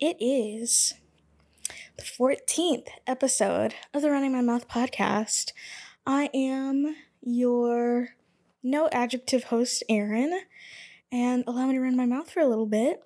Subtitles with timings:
[0.00, 0.94] it is
[1.98, 5.52] the 14th episode of the Running My Mouth podcast.
[6.06, 8.08] I am your
[8.62, 10.40] no adjective host, Aaron,
[11.12, 13.02] and allow me to run my mouth for a little bit.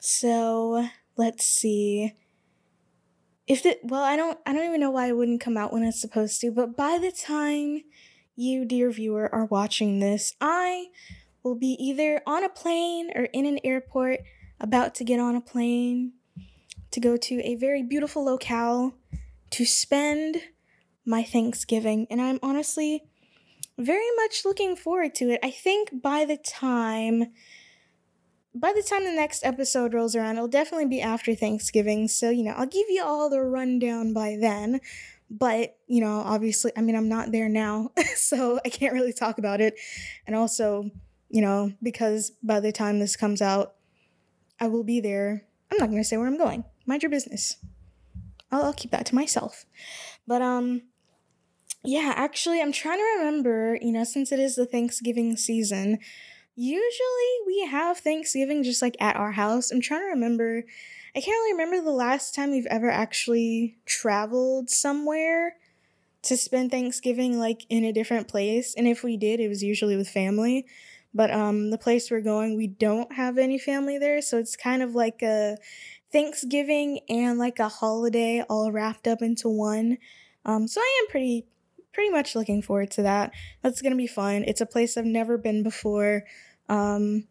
[0.00, 2.14] So let's see.
[3.46, 5.84] If it well, I don't I don't even know why it wouldn't come out when
[5.84, 7.84] it's supposed to, but by the time
[8.34, 10.86] you, dear viewer, are watching this, I
[11.44, 14.22] will be either on a plane or in an airport
[14.60, 16.12] about to get on a plane
[16.96, 18.94] to go to a very beautiful locale
[19.50, 20.38] to spend
[21.04, 22.06] my Thanksgiving.
[22.08, 23.04] And I'm honestly
[23.76, 25.40] very much looking forward to it.
[25.42, 27.26] I think by the time
[28.54, 32.08] by the time the next episode rolls around, it'll definitely be after Thanksgiving.
[32.08, 34.80] So, you know, I'll give you all the rundown by then.
[35.28, 39.36] But, you know, obviously, I mean, I'm not there now, so I can't really talk
[39.36, 39.74] about it.
[40.26, 40.90] And also,
[41.28, 43.74] you know, because by the time this comes out,
[44.58, 45.44] I will be there.
[45.70, 46.64] I'm not going to say where I'm going.
[46.86, 47.56] Mind your business.
[48.50, 49.66] I'll, I'll keep that to myself.
[50.26, 50.82] But, um,
[51.84, 55.98] yeah, actually, I'm trying to remember, you know, since it is the Thanksgiving season,
[56.56, 59.70] usually we have Thanksgiving just like at our house.
[59.70, 60.64] I'm trying to remember.
[61.14, 65.56] I can't really remember the last time we've ever actually traveled somewhere
[66.22, 68.74] to spend Thanksgiving like in a different place.
[68.76, 70.66] And if we did, it was usually with family.
[71.14, 74.82] But um the place we're going, we don't have any family there, so it's kind
[74.82, 75.56] of like a
[76.16, 79.98] Thanksgiving and like a holiday all wrapped up into one.
[80.46, 81.46] Um so I am pretty
[81.92, 83.32] pretty much looking forward to that.
[83.62, 84.42] That's to be fun.
[84.46, 86.22] It's a place I've never been before.
[86.70, 87.24] Um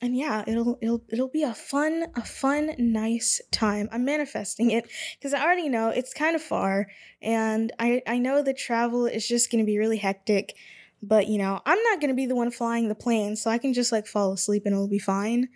[0.00, 3.88] and yeah, it'll it'll it'll be a fun a fun nice time.
[3.90, 4.88] I'm manifesting it
[5.20, 6.86] cuz I already know it's kind of far
[7.20, 10.54] and I I know the travel is just to be really hectic.
[11.02, 13.72] But you know, I'm not gonna be the one flying the plane, so I can
[13.72, 15.48] just like fall asleep and it'll be fine.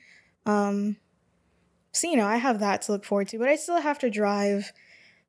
[0.45, 0.97] Um,
[1.93, 4.11] so you know, I have that to look forward to, but I still have to
[4.11, 4.73] drive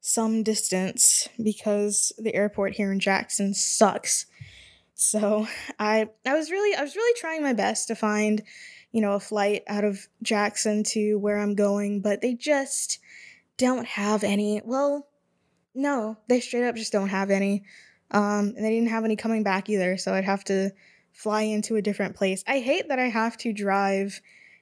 [0.01, 4.25] some distance because the airport here in Jackson sucks.
[4.95, 5.47] So
[5.79, 8.43] I I was really I was really trying my best to find,
[8.91, 12.99] you know, a flight out of Jackson to where I'm going, but they just
[13.57, 14.61] don't have any.
[14.63, 15.07] Well,
[15.73, 17.63] no, they straight up just don't have any.
[18.11, 20.71] Um, and they didn't have any coming back either, so I'd have to
[21.13, 22.43] fly into a different place.
[22.45, 24.21] I hate that I have to drive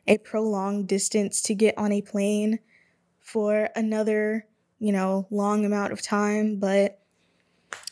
[0.09, 2.59] a prolonged distance to get on a plane
[3.22, 4.46] for another,
[4.80, 7.00] you know, long amount of time, but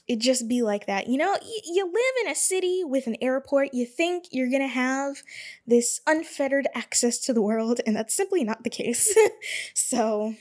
[0.08, 1.08] it just be like that.
[1.08, 4.68] You know, y- you live in a city with an airport, you think you're gonna
[4.68, 5.22] have
[5.66, 9.16] this unfettered access to the world, and that's simply not the case.
[9.74, 10.34] so,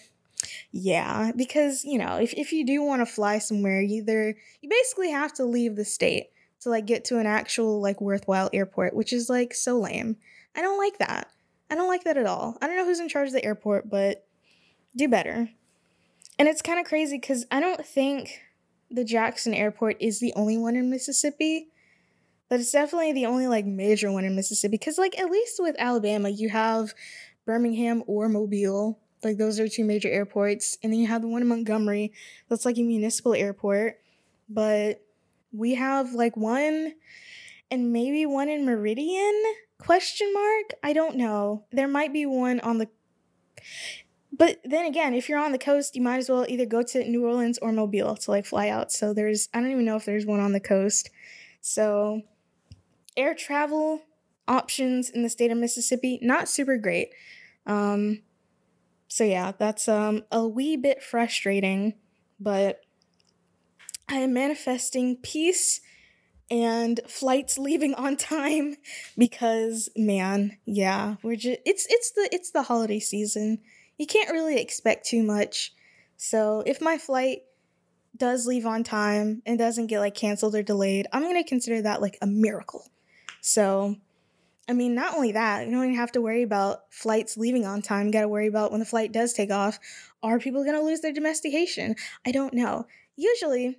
[0.72, 5.10] yeah, because you know, if, if you do want to fly somewhere, either you basically
[5.10, 6.26] have to leave the state
[6.60, 10.16] to like get to an actual like worthwhile airport, which is like so lame.
[10.56, 11.28] I don't like that.
[11.70, 12.56] I don't like that at all.
[12.60, 14.26] I don't know who's in charge of the airport, but
[14.96, 15.50] do better.
[16.38, 18.40] And it's kind of crazy because I don't think
[18.90, 21.68] the Jackson airport is the only one in Mississippi,
[22.48, 24.76] but it's definitely the only like major one in Mississippi.
[24.76, 26.94] Because, like, at least with Alabama, you have
[27.46, 30.78] Birmingham or Mobile, like those are two major airports.
[30.82, 32.12] And then you have the one in Montgomery
[32.48, 33.98] that's like a municipal airport.
[34.48, 35.02] But
[35.52, 36.94] we have like one
[37.70, 39.42] and maybe one in Meridian
[39.78, 40.74] question mark?
[40.82, 41.64] I don't know.
[41.72, 42.88] There might be one on the
[44.32, 47.08] but then again if you're on the coast you might as well either go to
[47.08, 48.92] new orleans or mobile to like fly out.
[48.92, 51.10] So there's i don't even know if there's one on the coast.
[51.60, 52.22] So
[53.16, 54.02] air travel
[54.46, 57.10] options in the state of mississippi not super great.
[57.66, 58.22] Um
[59.08, 61.94] so yeah, that's um a wee bit frustrating,
[62.38, 62.80] but
[64.08, 65.80] I am manifesting peace
[66.50, 68.76] and flights leaving on time
[69.18, 73.58] because man, yeah, we're just it's it's the it's the holiday season.
[73.98, 75.72] You can't really expect too much.
[76.16, 77.42] So, if my flight
[78.16, 81.82] does leave on time and doesn't get like canceled or delayed, I'm going to consider
[81.82, 82.88] that like a miracle.
[83.40, 83.96] So,
[84.68, 87.82] I mean, not only that, you don't even have to worry about flights leaving on
[87.82, 88.06] time.
[88.06, 89.78] You got to worry about when the flight does take off.
[90.22, 91.94] Are people going to lose their domestication?
[92.26, 92.86] I don't know.
[93.16, 93.78] Usually,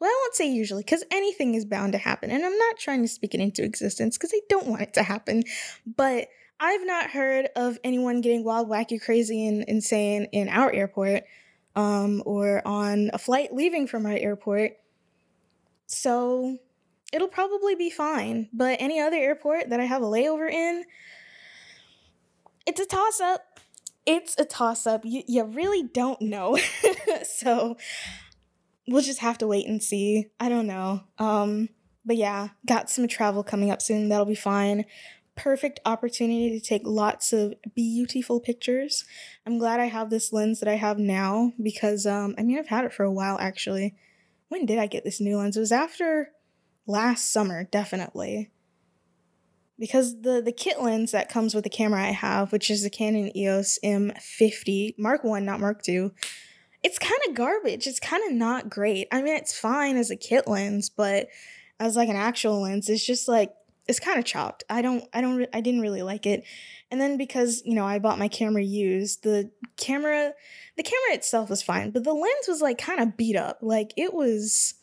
[0.00, 2.30] well, I won't say usually, because anything is bound to happen.
[2.30, 5.02] And I'm not trying to speak it into existence because I don't want it to
[5.04, 5.44] happen.
[5.86, 11.24] But I've not heard of anyone getting wild, wacky, crazy, and insane in our airport
[11.76, 14.72] um, or on a flight leaving from our airport.
[15.86, 16.58] So
[17.12, 18.48] it'll probably be fine.
[18.52, 20.84] But any other airport that I have a layover in,
[22.66, 23.60] it's a toss up.
[24.04, 25.02] It's a toss up.
[25.04, 26.58] You, you really don't know.
[27.24, 27.76] so
[28.88, 30.26] we'll just have to wait and see.
[30.40, 31.04] I don't know.
[31.18, 31.68] Um,
[32.04, 34.08] but yeah, got some travel coming up soon.
[34.08, 34.84] That'll be fine.
[35.34, 39.04] perfect opportunity to take lots of beautiful pictures.
[39.46, 42.68] I'm glad I have this lens that I have now because um I mean I've
[42.68, 43.94] had it for a while actually.
[44.48, 45.56] When did I get this new lens?
[45.56, 46.32] It was after
[46.86, 48.50] last summer, definitely.
[49.78, 52.90] Because the the kit lens that comes with the camera I have, which is the
[52.90, 56.12] Canon EOS M50 Mark 1, not Mark 2,
[56.82, 57.86] it's kind of garbage.
[57.86, 59.08] It's kind of not great.
[59.12, 61.28] I mean, it's fine as a kit lens, but
[61.78, 63.54] as like an actual lens, it's just like
[63.88, 64.64] it's kind of chopped.
[64.70, 66.44] I don't I don't I didn't really like it.
[66.90, 70.32] And then because, you know, I bought my camera used, the camera
[70.76, 73.58] the camera itself was fine, but the lens was like kind of beat up.
[73.62, 74.74] Like it was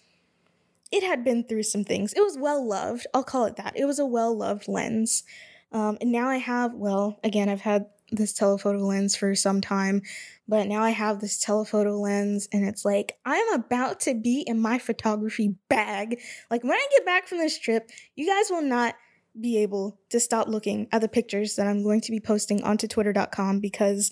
[0.91, 2.13] it had been through some things.
[2.13, 3.07] It was well loved.
[3.13, 3.77] I'll call it that.
[3.77, 5.23] It was a well loved lens.
[5.71, 10.01] Um, and now I have, well, again, I've had this telephoto lens for some time,
[10.49, 14.59] but now I have this telephoto lens and it's like I'm about to be in
[14.59, 16.19] my photography bag.
[16.49, 18.95] Like when I get back from this trip, you guys will not
[19.39, 22.87] be able to stop looking at the pictures that I'm going to be posting onto
[22.87, 24.09] twitter.com because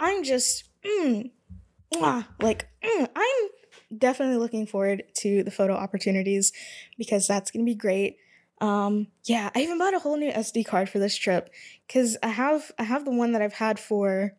[0.00, 1.30] I'm just mm,
[1.92, 6.50] mwah, like mm, I'm definitely looking forward to the photo opportunities
[6.96, 8.16] because that's going to be great.
[8.62, 11.50] Um, yeah, I even bought a whole new SD card for this trip
[11.86, 14.34] because I have I have the one that I've had for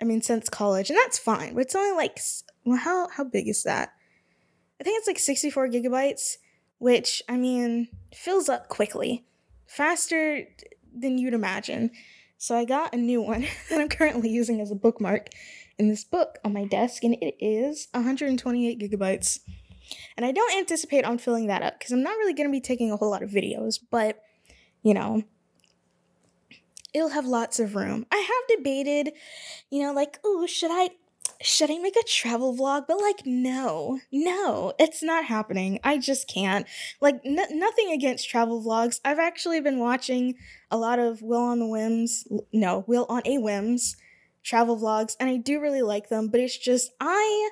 [0.00, 1.54] I mean, since college, and that's fine.
[1.54, 2.20] But it's only like,
[2.64, 3.90] well, how how big is that?
[4.80, 6.36] I think it's like 64 gigabytes,
[6.78, 9.24] which I mean fills up quickly,
[9.66, 10.44] faster
[10.94, 11.90] than you'd imagine.
[12.38, 15.28] So I got a new one that I'm currently using as a bookmark
[15.78, 19.40] in this book on my desk, and it is 128 gigabytes.
[20.16, 22.60] And I don't anticipate on filling that up because I'm not really going to be
[22.60, 24.20] taking a whole lot of videos, but
[24.82, 25.22] you know,
[26.96, 28.06] it'll have lots of room.
[28.10, 29.12] I have debated,
[29.70, 30.90] you know, like, oh, should I
[31.42, 32.86] should I make a travel vlog?
[32.88, 35.78] But like, no, no, it's not happening.
[35.84, 36.66] I just can't.
[37.00, 39.00] Like, n- nothing against travel vlogs.
[39.04, 40.36] I've actually been watching
[40.70, 43.96] a lot of Will on the Whims, no, Will on a Whims
[44.42, 47.50] travel vlogs, and I do really like them, but it's just, I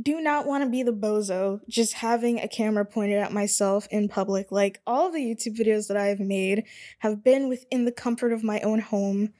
[0.00, 4.08] do not want to be the bozo just having a camera pointed at myself in
[4.08, 4.50] public.
[4.50, 6.64] Like all the YouTube videos that I have made
[7.00, 9.32] have been within the comfort of my own home.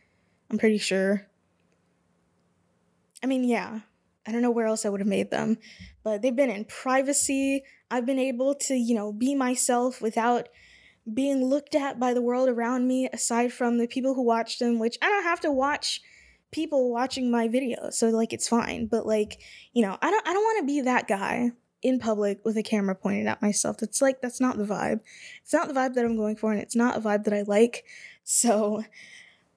[0.51, 1.27] I'm pretty sure.
[3.23, 3.81] I mean, yeah.
[4.27, 5.59] I don't know where else I would have made them,
[6.05, 7.65] but they've been in privacy.
[7.91, 10.49] I've been able to, you know, be myself without
[11.13, 14.79] being looked at by the world around me aside from the people who watch them,
[14.79, 16.01] which I don't have to watch
[16.53, 18.87] people watching my videos, so like it's fine.
[18.87, 19.41] But like,
[19.73, 21.51] you know, I don't I don't want to be that guy
[21.83, 23.79] in public with a camera pointed at myself.
[23.79, 25.01] That's like that's not the vibe.
[25.43, 27.43] It's not the vibe that I'm going for, and it's not a vibe that I
[27.43, 27.85] like.
[28.25, 28.85] So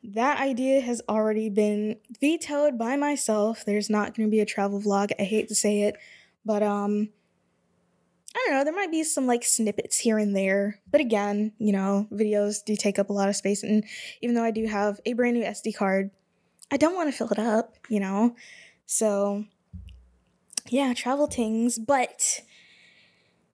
[0.04, 3.64] that idea has already been vetoed by myself.
[3.66, 5.12] There's not going to be a travel vlog.
[5.20, 5.98] I hate to say it,
[6.44, 7.10] but um
[8.36, 10.82] I don't know, there might be some like snippets here and there.
[10.92, 13.86] But again, you know, videos do take up a lot of space and
[14.22, 16.12] even though I do have a brand new SD card
[16.72, 18.36] I don't want to fill it up, you know?
[18.86, 19.46] So,
[20.68, 21.78] yeah, travel things.
[21.78, 22.42] But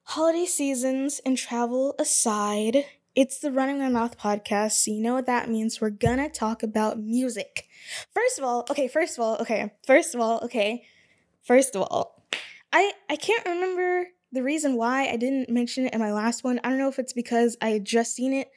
[0.04, 2.86] holiday seasons and travel aside,
[3.16, 4.74] it's the Running My Mouth podcast.
[4.74, 5.82] So, you know what that means?
[5.82, 7.68] We're gonna talk about music.
[8.14, 10.84] First of all, okay, first of all, okay, first of all, okay,
[11.44, 12.24] first of all,
[12.72, 16.60] I, I can't remember the reason why I didn't mention it in my last one.
[16.64, 18.50] I don't know if it's because I had just seen it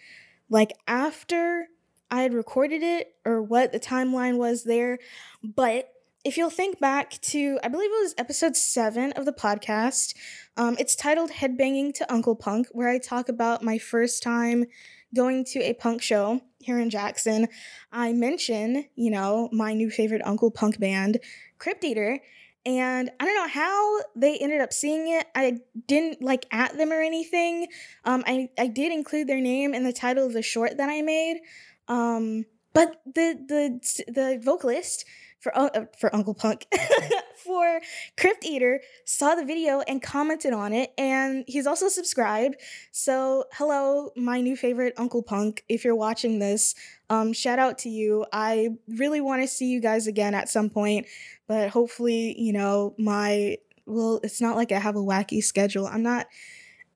[0.49, 1.69] like after
[2.15, 5.01] I had recorded it or what the timeline was there.
[5.43, 5.89] But
[6.25, 10.15] if you'll think back to, I believe it was episode seven of the podcast,
[10.57, 14.67] um, it's titled Headbanging to Uncle Punk, where I talk about my first time
[15.13, 17.49] going to a punk show here in Jackson.
[17.91, 21.19] I mention, you know, my new favorite Uncle Punk band,
[21.59, 22.21] Crypt Eater.
[22.65, 25.27] And I don't know how they ended up seeing it.
[25.35, 25.59] I
[25.89, 27.67] didn't like at them or anything.
[28.05, 31.03] Um, I, I did include their name in the title of the short that I
[31.03, 31.41] made.
[31.89, 35.05] Um, but the the the vocalist
[35.45, 36.67] for uh, for Uncle Punk
[37.37, 37.81] for
[38.17, 42.57] Crypt Eater saw the video and commented on it, and he's also subscribed.
[42.91, 45.63] So hello, my new favorite Uncle Punk.
[45.69, 46.75] If you're watching this,
[47.11, 48.27] um, shout out to you.
[48.33, 51.07] I really want to see you guys again at some point,
[51.47, 55.87] but hopefully, you know, my well, it's not like I have a wacky schedule.
[55.87, 56.27] I'm not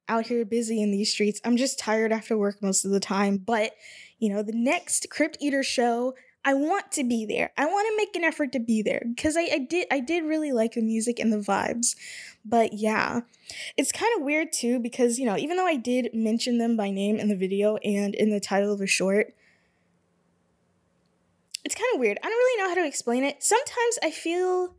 [0.08, 1.40] out here busy in these streets.
[1.44, 3.72] I'm just tired after work most of the time, but
[4.18, 7.52] you know, the next Crypt Eater show, I want to be there.
[7.56, 10.24] I want to make an effort to be there because I, I did I did
[10.24, 11.94] really like the music and the vibes.
[12.44, 13.20] But yeah,
[13.76, 16.90] it's kind of weird too because you know even though I did mention them by
[16.90, 19.34] name in the video and in the title of the short,
[21.64, 22.18] it's kind of weird.
[22.22, 23.42] I don't really know how to explain it.
[23.42, 24.74] Sometimes I feel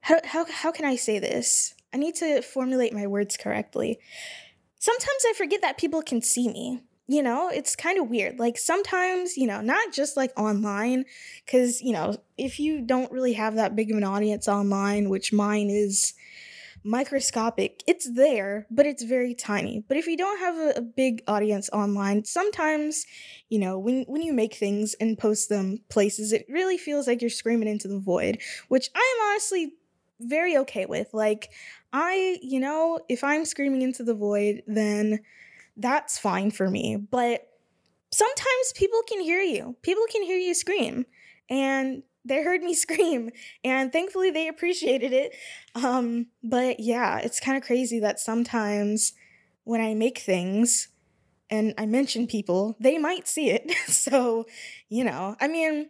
[0.00, 1.74] how how how can I say this?
[1.92, 3.98] I need to formulate my words correctly.
[4.78, 8.38] Sometimes I forget that people can see me you know, it's kind of weird.
[8.38, 11.06] Like sometimes, you know, not just like online,
[11.44, 15.32] because, you know, if you don't really have that big of an audience online, which
[15.32, 16.14] mine is
[16.84, 19.82] microscopic, it's there, but it's very tiny.
[19.88, 23.06] But if you don't have a, a big audience online, sometimes,
[23.48, 27.20] you know, when, when you make things and post them places, it really feels like
[27.20, 29.72] you're screaming into the void, which I am honestly
[30.20, 31.12] very okay with.
[31.12, 31.50] Like,
[31.92, 35.20] I, you know, if I'm screaming into the void, then
[35.76, 36.96] that's fine for me.
[36.96, 37.48] But
[38.10, 39.76] sometimes people can hear you.
[39.82, 41.06] People can hear you scream.
[41.48, 43.30] And they heard me scream
[43.64, 45.34] and thankfully they appreciated it.
[45.74, 49.14] Um, but yeah, it's kind of crazy that sometimes
[49.64, 50.88] when I make things
[51.48, 53.70] and I mention people, they might see it.
[53.88, 54.46] so,
[54.88, 55.88] you know, I mean,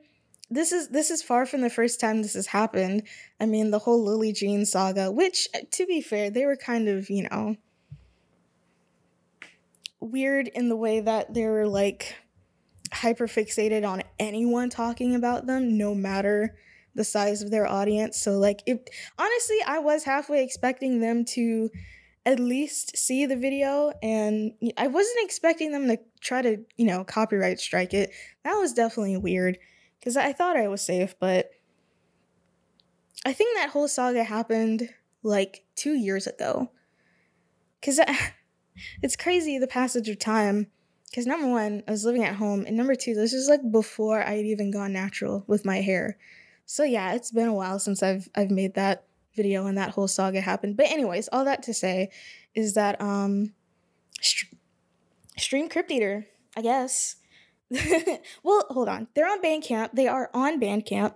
[0.51, 3.05] this is this is far from the first time this has happened.
[3.41, 6.89] I mean, the whole Lily Jean saga, which uh, to be fair, they were kind
[6.89, 7.57] of, you know,
[10.01, 12.17] weird in the way that they were like
[12.93, 16.57] hyper fixated on anyone talking about them, no matter
[16.97, 18.19] the size of their audience.
[18.19, 18.81] So, like, if
[19.19, 21.71] honestly, I was halfway expecting them to
[22.27, 27.05] at least see the video, and I wasn't expecting them to try to, you know,
[27.05, 28.11] copyright strike it.
[28.43, 29.59] That was definitely weird
[30.01, 31.51] because I thought I was safe, but
[33.25, 34.89] I think that whole saga happened
[35.23, 36.71] like two years ago.
[37.81, 38.01] Because
[39.03, 40.69] it's crazy the passage of time.
[41.11, 44.23] Because number one, I was living at home, and number two, this is like before
[44.23, 46.17] I had even gone natural with my hair.
[46.67, 49.05] So yeah, it's been a while since I've I've made that
[49.35, 50.77] video and that whole saga happened.
[50.77, 52.11] But anyways, all that to say
[52.55, 53.53] is that um,
[54.21, 54.57] st-
[55.37, 56.27] stream Crypt Eater,
[56.57, 57.17] I guess.
[58.43, 59.09] well, hold on.
[59.15, 59.91] They're on Bandcamp.
[59.93, 61.15] They are on Bandcamp,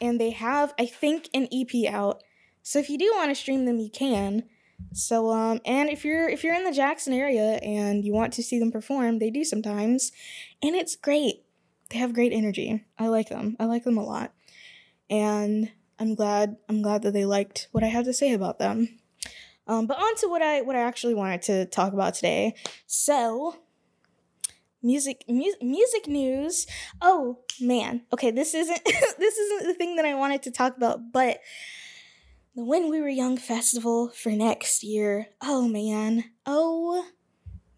[0.00, 2.22] and they have I think an EP out.
[2.62, 4.44] So if you do want to stream them, you can.
[4.92, 8.42] So um and if you're if you're in the Jackson area and you want to
[8.42, 10.12] see them perform, they do sometimes
[10.62, 11.42] and it's great.
[11.90, 12.84] They have great energy.
[12.98, 13.56] I like them.
[13.58, 14.32] I like them a lot.
[15.10, 19.00] And I'm glad I'm glad that they liked what I had to say about them.
[19.66, 22.54] Um, but on to what I what I actually wanted to talk about today.
[22.86, 23.56] So,
[24.82, 26.66] music mu- music news.
[27.00, 28.84] Oh man, okay, this isn't
[29.18, 31.40] this isn't the thing that I wanted to talk about, but
[32.54, 35.28] the When We Were Young festival for next year.
[35.42, 36.24] Oh man.
[36.44, 37.06] Oh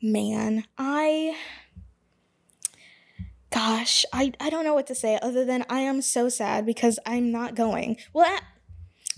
[0.02, 0.64] man.
[0.78, 1.36] I
[3.50, 6.98] gosh, I, I don't know what to say other than I am so sad because
[7.04, 7.96] I'm not going.
[8.12, 8.38] Well,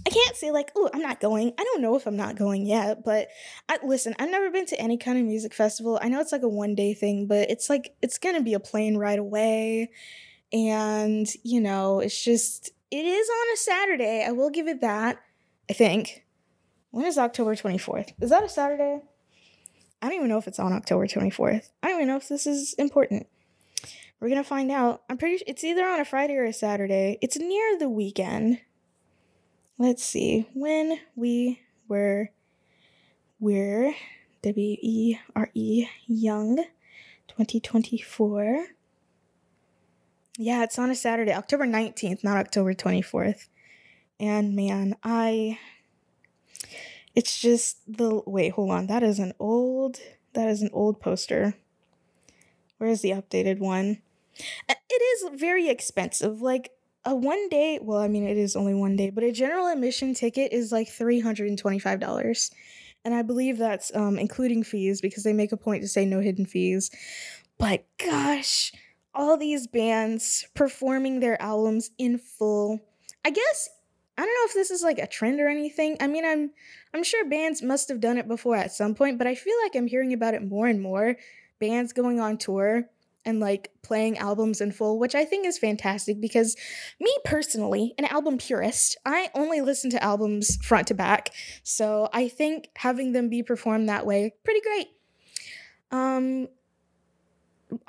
[0.06, 1.52] I, can't say like, oh, I'm not going.
[1.58, 3.28] I don't know if I'm not going yet, but
[3.68, 5.98] I, listen, I've never been to any kind of music festival.
[6.02, 8.60] I know it's like a one day thing, but it's like it's gonna be a
[8.60, 9.90] plane right away,
[10.52, 14.24] and you know, it's just it is on a Saturday.
[14.26, 15.18] I will give it that.
[15.70, 16.24] I think.
[16.90, 18.12] When is October 24th?
[18.20, 19.00] Is that a Saturday?
[20.02, 21.70] I don't even know if it's on October 24th.
[21.82, 23.26] I don't even know if this is important.
[24.20, 25.02] We're to find out.
[25.08, 27.18] I'm pretty sure it's either on a Friday or a Saturday.
[27.20, 28.60] It's near the weekend.
[29.78, 30.46] Let's see.
[30.54, 32.30] When we were
[33.40, 33.94] we're
[34.42, 36.56] W E R E Young
[37.28, 38.66] 2024.
[40.38, 43.48] Yeah, it's on a Saturday, October 19th, not October 24th.
[44.20, 45.58] And man, I
[47.14, 48.86] it's just the wait, hold on.
[48.86, 49.98] That is an old
[50.34, 51.54] that is an old poster.
[52.78, 54.02] Where's the updated one?
[54.68, 56.40] Uh, it is very expensive.
[56.40, 56.70] Like
[57.04, 60.14] a one day, well, I mean, it is only one day, but a general admission
[60.14, 62.50] ticket is like $325.
[63.04, 66.20] And I believe that's um, including fees because they make a point to say no
[66.20, 66.90] hidden fees.
[67.58, 68.72] But gosh,
[69.14, 72.80] all these bands performing their albums in full.
[73.24, 73.68] I guess
[74.16, 75.96] I don't know if this is like a trend or anything.
[76.00, 76.52] I mean, I'm
[76.94, 79.74] I'm sure bands must have done it before at some point, but I feel like
[79.74, 81.16] I'm hearing about it more and more.
[81.58, 82.88] Bands going on tour
[83.24, 86.56] and like playing albums in full, which I think is fantastic because
[87.00, 91.30] me personally, an album purist, I only listen to albums front to back.
[91.62, 94.88] So I think having them be performed that way, pretty great.
[95.90, 96.48] Um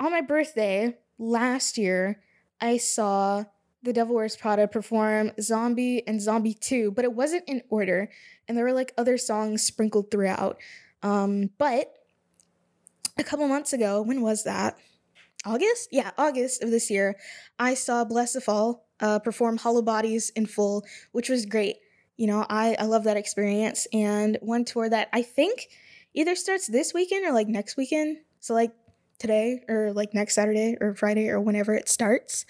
[0.00, 2.22] on my birthday last year,
[2.60, 3.44] I saw
[3.82, 8.08] the Devil Wears Prada perform Zombie and Zombie 2, but it wasn't in order.
[8.48, 10.58] And there were like other songs sprinkled throughout.
[11.02, 11.92] Um, but
[13.18, 14.78] a couple months ago, when was that?
[15.44, 15.88] August?
[15.92, 17.16] Yeah, August of this year,
[17.58, 21.76] I saw Blessthefall uh, perform Hollow Bodies in full, which was great.
[22.16, 23.86] You know, I, I love that experience.
[23.92, 25.68] And one tour that I think
[26.14, 28.18] either starts this weekend or like next weekend.
[28.40, 28.72] So, like
[29.18, 32.46] today or like next Saturday or Friday or whenever it starts.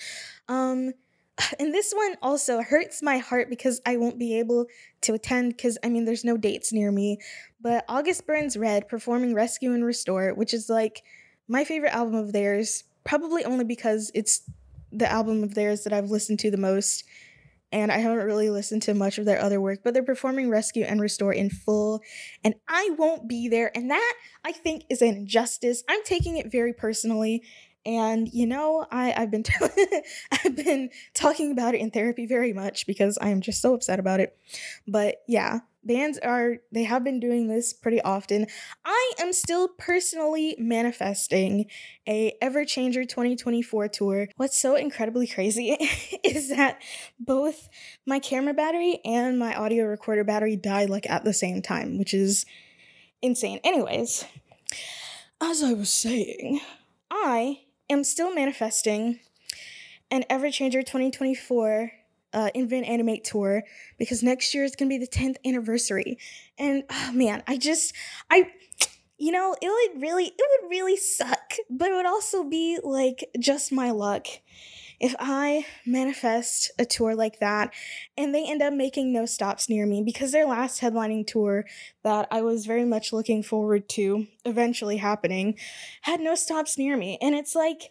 [0.49, 0.93] Um,
[1.59, 4.67] and this one also hurts my heart because I won't be able
[5.03, 7.19] to attend because I mean there's no dates near me.
[7.61, 11.03] But August Burns Red performing Rescue and Restore, which is like
[11.49, 14.43] my favorite album of theirs, probably only because it's
[14.93, 17.05] the album of theirs that I've listened to the most.
[17.73, 20.85] And I haven't really listened to much of their other work, but they're performing Rescue
[20.85, 22.03] and Restore in full,
[22.45, 23.77] and I won't be there.
[23.77, 25.83] And that, I think, is an injustice.
[25.89, 27.43] I'm taking it very personally.
[27.85, 29.55] And you know, I, I've been t-
[30.33, 33.99] I've been talking about it in therapy very much because I am just so upset
[33.99, 34.39] about it.
[34.87, 38.47] But yeah, bands are they have been doing this pretty often.
[38.85, 41.67] I am still personally manifesting
[42.09, 44.29] a everchanger 2024 tour.
[44.37, 45.71] What's so incredibly crazy
[46.25, 46.81] is that
[47.19, 47.69] both
[48.07, 52.15] my camera battery and my audio recorder battery died like at the same time which
[52.15, 52.47] is
[53.23, 53.61] insane.
[53.65, 54.25] Anyways
[55.41, 56.61] as i was saying
[57.11, 57.61] i
[57.91, 59.21] am still manifesting
[60.11, 61.91] an everchanger 2024
[62.35, 63.63] uh, Invent Animate tour
[63.99, 66.19] because next year is gonna be the 10th anniversary.
[66.59, 67.95] And oh man, I just,
[68.31, 68.51] I,
[69.17, 73.25] you know, it would really, it would really suck, but it would also be like
[73.39, 74.27] just my luck
[75.01, 77.73] if I manifest a tour like that
[78.17, 81.65] and they end up making no stops near me because their last headlining tour
[82.03, 85.57] that I was very much looking forward to eventually happening
[86.03, 87.19] had no stops near me.
[87.21, 87.91] And it's like,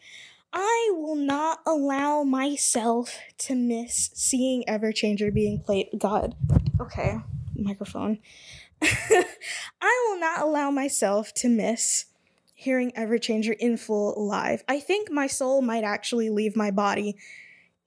[0.54, 5.90] I will not allow myself to miss seeing Everchanger being played.
[5.98, 6.36] God.
[6.80, 7.18] Okay,
[7.56, 8.20] microphone.
[8.82, 12.06] I will not allow myself to miss
[12.54, 14.64] hearing Everchanger in full live.
[14.68, 17.18] I think my soul might actually leave my body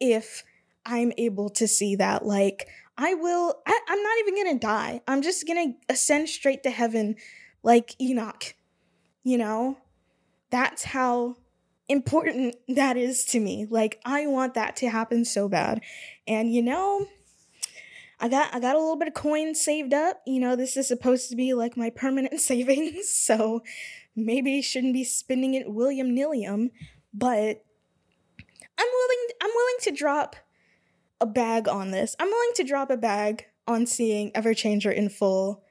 [0.01, 0.43] if
[0.85, 2.27] I'm able to see that.
[2.27, 2.69] Like,
[2.99, 5.03] I will, I, am not even gonna die.
[5.07, 7.17] I'm just gonna ascend straight to heaven
[7.63, 8.55] like Enoch.
[9.23, 9.79] You know?
[10.51, 11.37] That's how
[11.89, 13.67] important that is to me.
[13.69, 15.81] Like I want that to happen so bad.
[16.27, 17.07] And you know,
[18.19, 20.23] I got I got a little bit of coins saved up.
[20.27, 23.63] You know, this is supposed to be like my permanent savings, so
[24.15, 26.71] maybe shouldn't be spending it William Nillium,
[27.13, 27.65] but
[28.79, 30.37] I'm willing I'm willing to drop
[31.21, 32.17] a bag on this.
[32.19, 35.63] I'm willing to drop a bag on seeing Everchanger in full.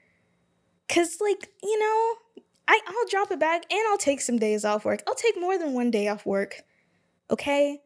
[0.88, 2.14] Cause like, you know,
[2.68, 5.02] I, I'll drop a bag and I'll take some days off work.
[5.06, 6.62] I'll take more than one day off work.
[7.30, 7.80] Okay?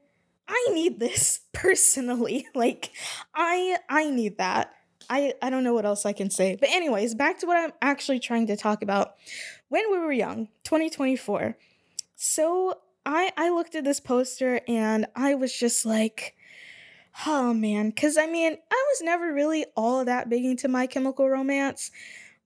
[0.49, 2.47] I need this personally.
[2.55, 2.91] Like
[3.35, 4.73] I I need that.
[5.09, 6.57] I I don't know what else I can say.
[6.59, 9.15] But anyways, back to what I'm actually trying to talk about.
[9.69, 11.57] When we were young, 2024.
[12.17, 16.35] So I I looked at this poster and I was just like
[17.27, 21.29] oh man, cuz I mean, I was never really all that big into my chemical
[21.29, 21.91] romance.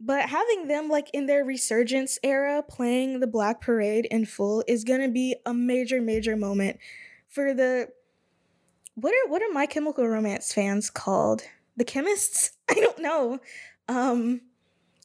[0.05, 4.85] But having them like in their resurgence era playing the Black Parade in full is
[4.85, 6.79] gonna be a major, major moment
[7.27, 7.89] for the
[8.97, 11.43] what are what are my chemical romance fans called?
[11.79, 12.53] The chemists?
[12.71, 13.39] I don't know.
[13.89, 14.43] Um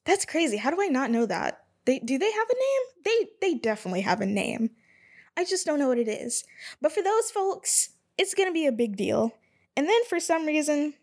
[0.03, 0.57] that's crazy.
[0.57, 1.63] How do I not know that?
[1.85, 3.03] They do they have a name?
[3.05, 4.71] They they definitely have a name.
[5.37, 6.43] I just don't know what it is.
[6.81, 9.31] But for those folks, it's gonna be a big deal.
[9.77, 10.95] And then for some reason,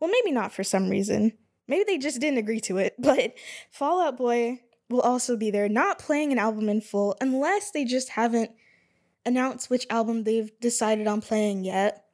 [0.00, 1.34] well, maybe not for some reason,
[1.66, 3.34] Maybe they just didn't agree to it, but
[3.70, 7.84] Fall Out Boy will also be there, not playing an album in full unless they
[7.84, 8.50] just haven't
[9.26, 12.04] announced which album they've decided on playing yet.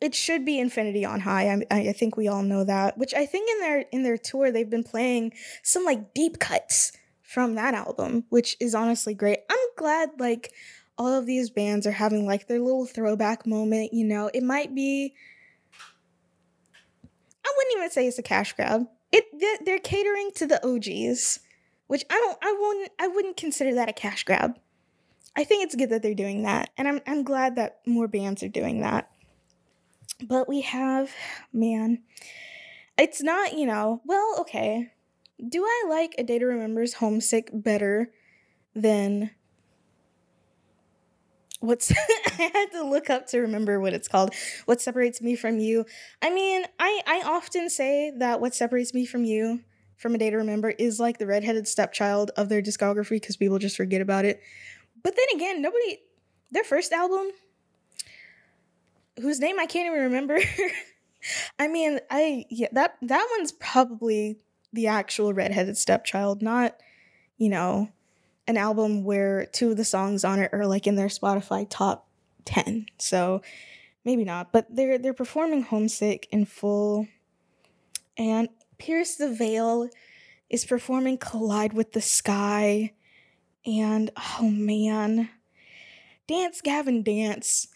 [0.00, 1.64] It should be Infinity on High.
[1.70, 2.98] I, I think we all know that.
[2.98, 6.92] Which I think in their in their tour they've been playing some like deep cuts
[7.22, 9.38] from that album, which is honestly great.
[9.48, 10.52] I'm glad like
[10.98, 13.92] all of these bands are having like their little throwback moment.
[13.92, 15.14] You know, it might be
[17.44, 18.86] I wouldn't even say it's a cash grab.
[19.10, 19.24] It
[19.64, 21.40] they're catering to the OGs,
[21.86, 24.58] which I don't I wouldn't I wouldn't consider that a cash grab.
[25.36, 28.42] I think it's good that they're doing that, and I'm I'm glad that more bands
[28.42, 29.10] are doing that.
[30.22, 31.10] But we have
[31.52, 32.02] man,
[32.98, 34.92] it's not, you know, well, okay.
[35.46, 38.12] Do I like A Day to Remember's Homesick better
[38.74, 39.30] than
[41.62, 41.92] what's
[42.38, 44.34] I had to look up to remember what it's called.
[44.66, 45.86] What separates me from you?
[46.20, 49.60] I mean, I I often say that what separates me from you
[49.96, 53.58] from a day to remember is like the redheaded stepchild of their discography because people
[53.58, 54.40] just forget about it.
[55.02, 56.00] But then again, nobody
[56.50, 57.30] their first album
[59.20, 60.38] whose name I can't even remember.
[61.58, 64.38] I mean, I yeah, that that one's probably
[64.72, 66.76] the actual redheaded stepchild, not
[67.38, 67.88] you know,
[68.52, 72.06] an album where two of the songs on it are like in their Spotify top
[72.44, 72.84] 10.
[72.98, 73.40] So
[74.04, 77.08] maybe not, but they're they're performing Homesick in full.
[78.18, 79.88] And Pierce the Veil
[80.50, 82.92] is performing Collide with the Sky.
[83.64, 84.10] And
[84.40, 85.30] oh man,
[86.26, 87.68] Dance Gavin Dance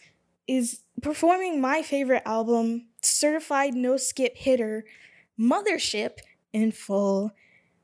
[0.47, 4.85] is performing my favorite album, Certified No Skip Hitter,
[5.39, 6.19] Mothership
[6.53, 7.31] in full.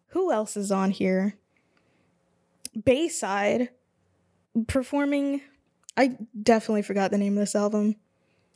[0.09, 1.39] Who else is on here?
[2.81, 3.69] Bayside
[4.67, 5.41] performing.
[5.95, 7.95] I definitely forgot the name of this album.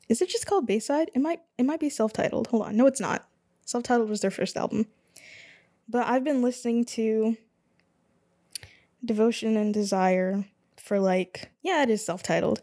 [0.09, 1.11] Is it just called Bayside?
[1.13, 2.47] It might it might be self-titled.
[2.47, 2.77] Hold on.
[2.77, 3.27] No, it's not.
[3.65, 4.87] Self-titled was their first album.
[5.89, 7.37] But I've been listening to
[9.03, 10.45] Devotion and Desire
[10.77, 12.61] for like, yeah, it is self-titled.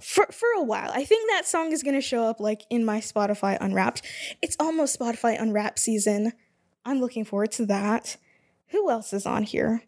[0.00, 0.90] For for a while.
[0.94, 4.02] I think that song is going to show up like in my Spotify Unwrapped.
[4.40, 6.32] It's almost Spotify Unwrapped season.
[6.86, 8.16] I'm looking forward to that.
[8.70, 9.82] Who else is on here?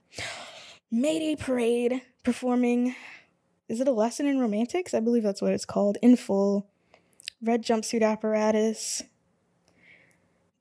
[0.90, 2.94] Mayday Parade performing
[3.68, 4.92] is it a lesson in romantics?
[4.92, 5.96] I believe that's what it's called.
[6.02, 6.66] In full.
[7.40, 9.02] Red jumpsuit apparatus.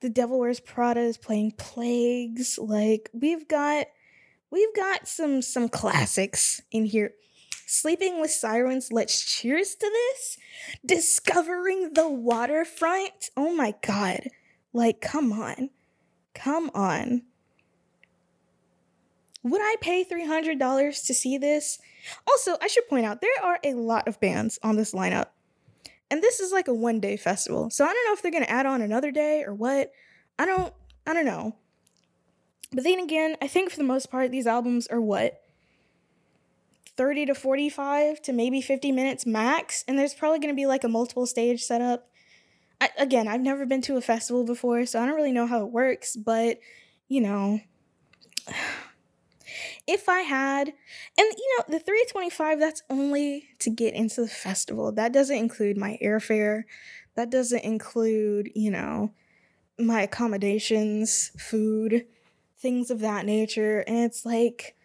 [0.00, 2.58] The Devil Wears Prada is playing Plagues.
[2.58, 3.88] Like we've got
[4.50, 7.12] we've got some some classics in here.
[7.66, 10.38] Sleeping with Sirens, let's cheers to this.
[10.84, 13.30] Discovering the waterfront.
[13.36, 14.28] Oh my god.
[14.72, 15.70] Like, come on.
[16.34, 17.22] Come on.
[19.44, 21.78] Would I pay $300 to see this?
[22.28, 25.26] Also, I should point out there are a lot of bands on this lineup.
[26.10, 27.70] And this is like a one day festival.
[27.70, 29.92] So I don't know if they're going to add on another day or what.
[30.38, 30.72] I don't
[31.06, 31.56] I don't know.
[32.70, 35.40] But then again, I think for the most part these albums are what
[36.96, 40.84] 30 to 45 to maybe 50 minutes max and there's probably going to be like
[40.84, 42.08] a multiple stage setup.
[42.80, 45.64] I, again, I've never been to a festival before, so I don't really know how
[45.64, 46.58] it works, but
[47.08, 47.60] you know,
[49.86, 50.76] if I had, and
[51.36, 54.92] you know, the 325, that's only to get into the festival.
[54.92, 56.62] That doesn't include my airfare.
[57.14, 59.12] That doesn't include, you know,
[59.78, 62.06] my accommodations, food,
[62.58, 63.80] things of that nature.
[63.80, 64.76] And it's like,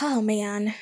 [0.00, 0.74] oh man.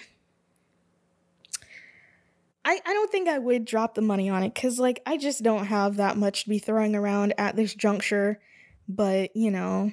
[2.66, 5.42] I, I don't think I would drop the money on it because, like, I just
[5.42, 8.40] don't have that much to be throwing around at this juncture.
[8.88, 9.92] But, you know,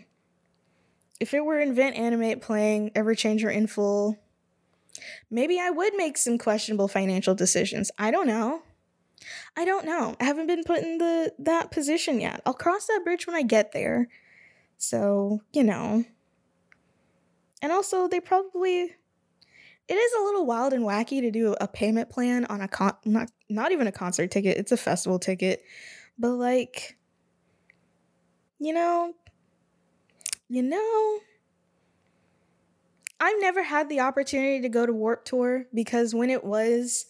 [1.22, 4.18] if it were Invent Animate playing Ever Everchanger in full,
[5.30, 7.92] maybe I would make some questionable financial decisions.
[8.00, 8.64] I don't know.
[9.56, 10.16] I don't know.
[10.20, 12.42] I haven't been put in the that position yet.
[12.44, 14.10] I'll cross that bridge when I get there.
[14.78, 16.04] So, you know.
[17.62, 18.96] And also they probably
[19.88, 22.94] it is a little wild and wacky to do a payment plan on a con
[23.06, 25.62] not not even a concert ticket, it's a festival ticket.
[26.18, 26.98] But like
[28.58, 29.14] you know,
[30.52, 31.20] you know,
[33.22, 37.06] I've never had the opportunity to go to Warped Tour because when it was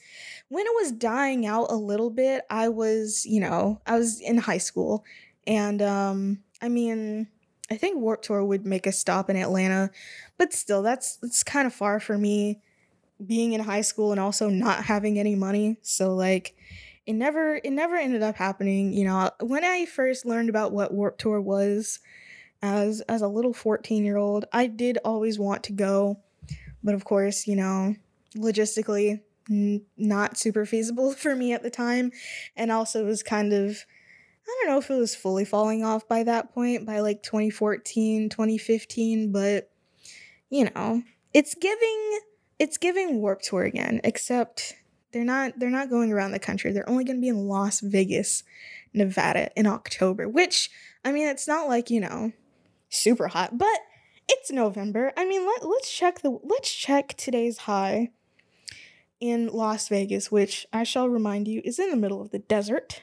[0.49, 4.37] when it was dying out a little bit, I was, you know, I was in
[4.37, 5.03] high school
[5.47, 7.29] and um I mean,
[7.71, 9.89] I think Warped Tour would make a stop in Atlanta,
[10.37, 12.61] but still that's it's kind of far for me
[13.25, 15.77] being in high school and also not having any money.
[15.81, 16.55] So like
[17.07, 19.31] it never it never ended up happening, you know.
[19.39, 21.97] When I first learned about what Warped Tour was,
[22.61, 26.19] as as a little 14 year old i did always want to go
[26.83, 27.95] but of course you know
[28.35, 32.11] logistically n- not super feasible for me at the time
[32.55, 33.85] and also was kind of
[34.43, 38.29] i don't know if it was fully falling off by that point by like 2014
[38.29, 39.69] 2015 but
[40.49, 41.01] you know
[41.33, 42.19] it's giving
[42.59, 44.75] it's giving warped tour again except
[45.11, 46.71] they're not they're not going around the country.
[46.71, 48.43] They're only going to be in las vegas
[48.93, 50.69] nevada in october which
[51.05, 52.33] i mean it's not like you know
[52.91, 53.79] super hot, but
[54.29, 55.11] it's November.
[55.17, 58.09] I mean, let, let's check the let's check today's high
[59.19, 63.01] in Las Vegas, which I shall remind you is in the middle of the desert.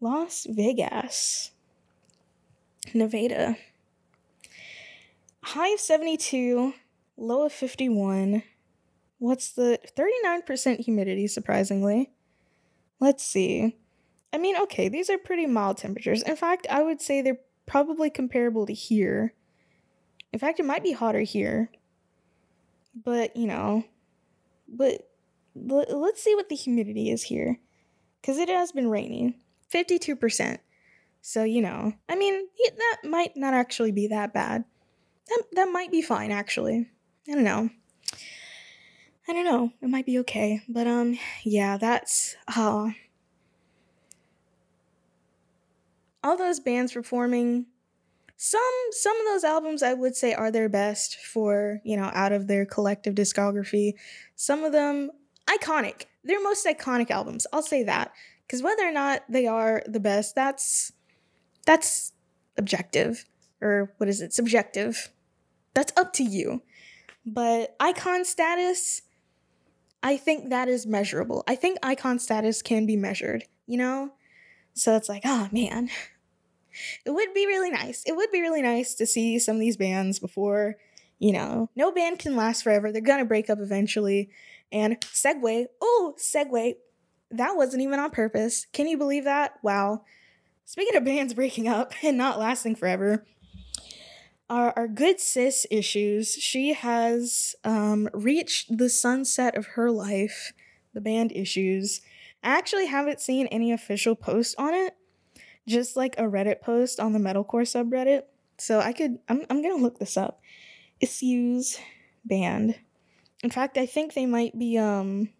[0.00, 1.52] Las Vegas,
[2.94, 3.56] Nevada.
[5.42, 6.74] High of 72,
[7.16, 8.42] low of 51.
[9.18, 12.10] What's the 39% humidity, surprisingly?
[13.00, 13.76] Let's see.
[14.32, 16.22] I mean, okay, these are pretty mild temperatures.
[16.22, 17.40] In fact, I would say they're
[17.70, 19.32] probably comparable to here.
[20.32, 21.70] In fact, it might be hotter here.
[23.04, 23.84] But, you know,
[24.68, 25.06] but
[25.54, 27.60] let's see what the humidity is here.
[28.20, 29.34] Because it has been raining
[29.72, 30.58] 52%.
[31.22, 34.64] So, you know, I mean, that might not actually be that bad.
[35.28, 36.88] That, that might be fine, actually.
[37.28, 37.70] I don't know.
[39.28, 39.70] I don't know.
[39.80, 40.60] It might be okay.
[40.68, 42.90] But, um, yeah, that's, uh,
[46.22, 47.66] all those bands performing
[48.36, 48.60] some
[48.92, 52.46] some of those albums I would say are their best for, you know, out of
[52.46, 53.94] their collective discography.
[54.34, 55.10] Some of them
[55.46, 56.06] iconic.
[56.24, 57.46] They're most iconic albums.
[57.52, 58.12] I'll say that.
[58.48, 60.92] Cuz whether or not they are the best, that's
[61.66, 62.12] that's
[62.56, 63.26] objective
[63.60, 64.32] or what is it?
[64.32, 65.12] Subjective.
[65.74, 66.62] That's up to you.
[67.26, 69.02] But icon status
[70.02, 71.44] I think that is measurable.
[71.46, 74.12] I think icon status can be measured, you know?
[74.74, 75.90] So it's like, oh man,
[77.04, 78.02] it would be really nice.
[78.06, 80.76] It would be really nice to see some of these bands before,
[81.18, 82.90] You know, no band can last forever.
[82.90, 84.30] They're gonna break up eventually.
[84.72, 86.74] And segue, oh, segue,
[87.32, 88.66] that wasn't even on purpose.
[88.72, 89.54] Can you believe that?
[89.62, 90.04] Wow.
[90.64, 93.24] Speaking of bands breaking up and not lasting forever,
[94.48, 100.52] our, our good sis issues, she has um, reached the sunset of her life,
[100.92, 102.00] the band issues.
[102.42, 104.96] I actually haven't seen any official post on it,
[105.66, 108.22] just like a Reddit post on the metalcore subreddit.
[108.58, 110.40] So I could, I'm, I'm gonna look this up.
[111.00, 111.78] Issues
[112.24, 112.78] band.
[113.42, 115.30] In fact, I think they might be um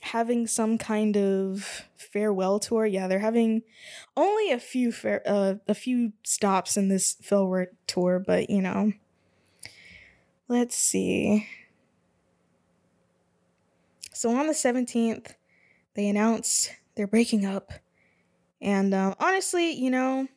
[0.00, 2.86] having some kind of farewell tour.
[2.86, 3.62] Yeah, they're having
[4.16, 8.92] only a few fair, uh, a few stops in this farewell tour, but you know.
[10.48, 11.46] Let's see.
[14.14, 15.34] So on the 17th,
[15.98, 17.72] they announced they're breaking up.
[18.62, 20.28] And um, honestly, you know,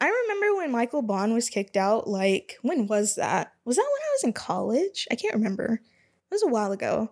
[0.00, 2.08] I remember when Michael Bohn was kicked out.
[2.08, 3.52] Like, when was that?
[3.66, 5.06] Was that when I was in college?
[5.10, 5.74] I can't remember.
[5.74, 7.10] It was a while ago.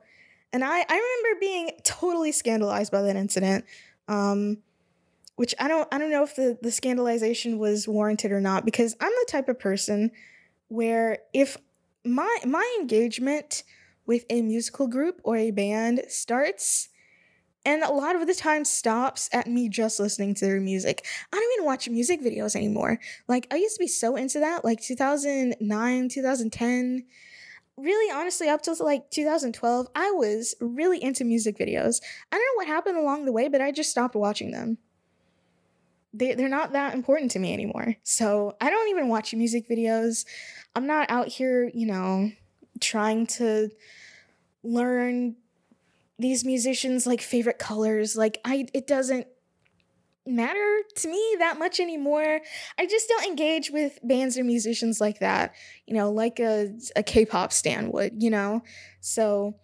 [0.55, 3.67] And I, I remember being totally scandalized by that incident.
[4.09, 4.59] Um,
[5.35, 8.97] which I don't I don't know if the, the scandalization was warranted or not, because
[9.03, 10.12] I'm the type of person
[10.69, 11.59] where if
[12.07, 13.65] my my engagement
[14.07, 16.89] with a musical group or a band starts
[17.66, 21.05] and a lot of the time stops at me just listening to their music.
[21.33, 23.00] I don't even watch music videos anymore.
[23.26, 27.05] Like I used to be so into that, like 2009, 2010.
[27.76, 32.00] Really, honestly, up till like 2012, I was really into music videos.
[32.31, 34.79] I don't know what happened along the way, but I just stopped watching them.
[36.14, 37.96] They, they're not that important to me anymore.
[38.05, 40.24] So I don't even watch music videos.
[40.76, 42.31] I'm not out here, you know,
[42.81, 43.70] trying to
[44.62, 45.35] learn
[46.18, 49.26] these musicians like favorite colors like i it doesn't
[50.26, 52.40] matter to me that much anymore.
[52.79, 55.55] I just don't engage with bands or musicians like that
[55.87, 58.62] you know like a, a k-pop stan would you know?
[59.00, 59.55] So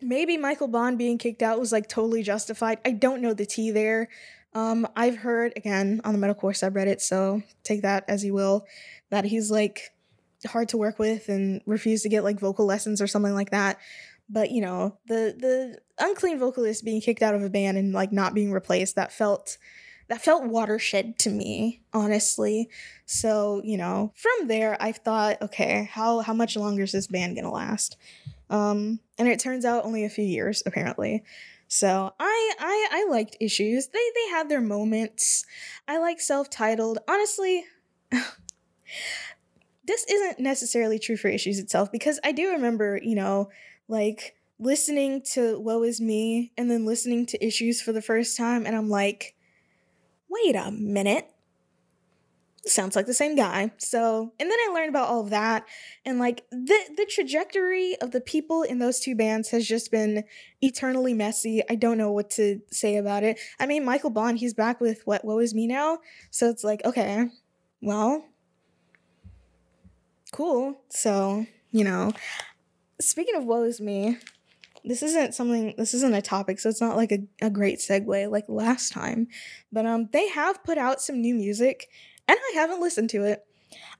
[0.00, 2.78] maybe michael bohn being kicked out was like totally justified.
[2.84, 4.08] I don't know the tea there.
[4.52, 8.66] Um i've heard again on the metalcore subreddit so take that as you will
[9.10, 9.92] that he's like
[10.46, 13.78] hard to work with and refused to get like vocal lessons or something like that
[14.28, 18.12] but you know the the unclean vocalist being kicked out of a band and like
[18.12, 19.58] not being replaced that felt
[20.08, 22.68] that felt watershed to me honestly
[23.04, 27.36] so you know from there i thought okay how how much longer is this band
[27.36, 27.96] gonna last
[28.50, 31.22] um and it turns out only a few years apparently
[31.68, 33.88] so I I I liked issues.
[33.88, 35.44] They they had their moments.
[35.88, 36.98] I like self-titled.
[37.08, 37.64] Honestly,
[39.84, 43.50] this isn't necessarily true for issues itself because I do remember, you know,
[43.88, 48.66] like listening to Woe Is Me and then listening to issues for the first time,
[48.66, 49.34] and I'm like,
[50.28, 51.30] wait a minute.
[52.64, 53.70] Sounds like the same guy.
[53.78, 55.64] So, and then I learned about all of that,
[56.04, 60.24] and like the the trajectory of the people in those two bands has just been
[60.60, 61.62] eternally messy.
[61.70, 63.38] I don't know what to say about it.
[63.60, 65.98] I mean, Michael Bohn, he's back with what Woe Is Me now,
[66.32, 67.28] so it's like, okay,
[67.80, 68.24] well,
[70.32, 70.80] cool.
[70.88, 72.12] So, you know,
[73.00, 74.18] speaking of woe is me,
[74.84, 78.30] this isn't something this isn't a topic, so it's not like a, a great segue
[78.30, 79.28] like last time.
[79.72, 81.88] But um they have put out some new music
[82.28, 83.44] and I haven't listened to it.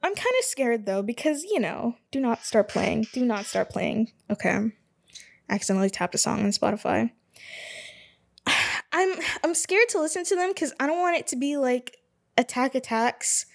[0.03, 3.07] I'm kind of scared though, because you know, do not start playing.
[3.13, 4.13] Do not start playing.
[4.31, 4.71] Okay.
[5.49, 7.11] accidentally tapped a song on Spotify.
[8.93, 11.97] I'm I'm scared to listen to them because I don't want it to be like
[12.39, 13.47] Attack Attack's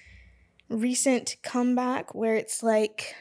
[0.69, 3.15] recent comeback where it's like,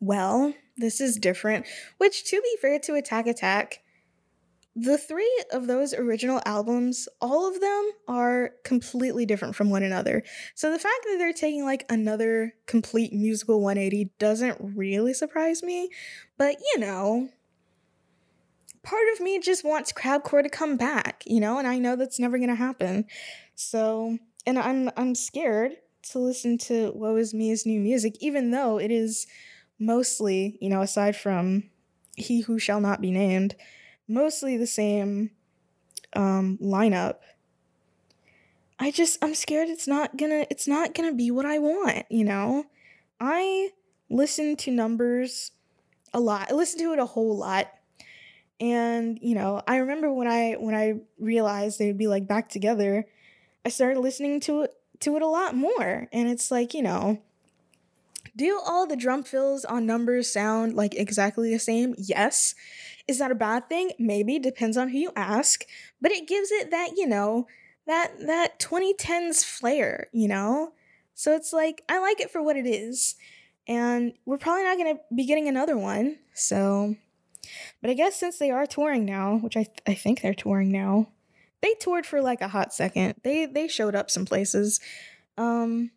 [0.00, 1.66] well, this is different.
[1.98, 3.80] Which, to be fair to Attack Attack,
[4.80, 10.22] the three of those original albums, all of them are completely different from one another.
[10.54, 15.90] So the fact that they're taking like another complete musical 180 doesn't really surprise me.
[16.36, 17.28] But you know,
[18.84, 22.20] part of me just wants Crabcore to come back, you know, and I know that's
[22.20, 23.06] never gonna happen.
[23.56, 25.72] So, and I'm I'm scared
[26.10, 29.26] to listen to Woe Is Me's new music, even though it is
[29.78, 31.64] mostly, you know, aside from
[32.16, 33.54] He Who Shall Not Be Named,
[34.08, 35.30] mostly the same
[36.14, 37.16] um, lineup.
[38.78, 42.24] I just I'm scared it's not gonna it's not gonna be what I want, you
[42.24, 42.64] know?
[43.20, 43.70] I
[44.08, 45.50] listen to numbers
[46.14, 46.50] a lot.
[46.50, 47.68] I listen to it a whole lot.
[48.60, 52.48] And, you know, I remember when I when I realized they would be like back
[52.48, 53.06] together,
[53.64, 56.08] I started listening to it to it a lot more.
[56.12, 57.22] And it's like, you know,
[58.38, 61.94] do all the drum fills on numbers sound like exactly the same?
[61.98, 62.54] Yes.
[63.08, 63.90] Is that a bad thing?
[63.98, 65.64] Maybe, depends on who you ask,
[66.00, 67.46] but it gives it that, you know,
[67.86, 70.72] that that 2010s flair, you know?
[71.14, 73.16] So it's like I like it for what it is.
[73.66, 76.18] And we're probably not going to be getting another one.
[76.32, 76.94] So,
[77.82, 80.72] but I guess since they are touring now, which I, th- I think they're touring
[80.72, 81.08] now,
[81.60, 83.16] they toured for like a hot second.
[83.24, 84.80] They they showed up some places.
[85.36, 85.90] Um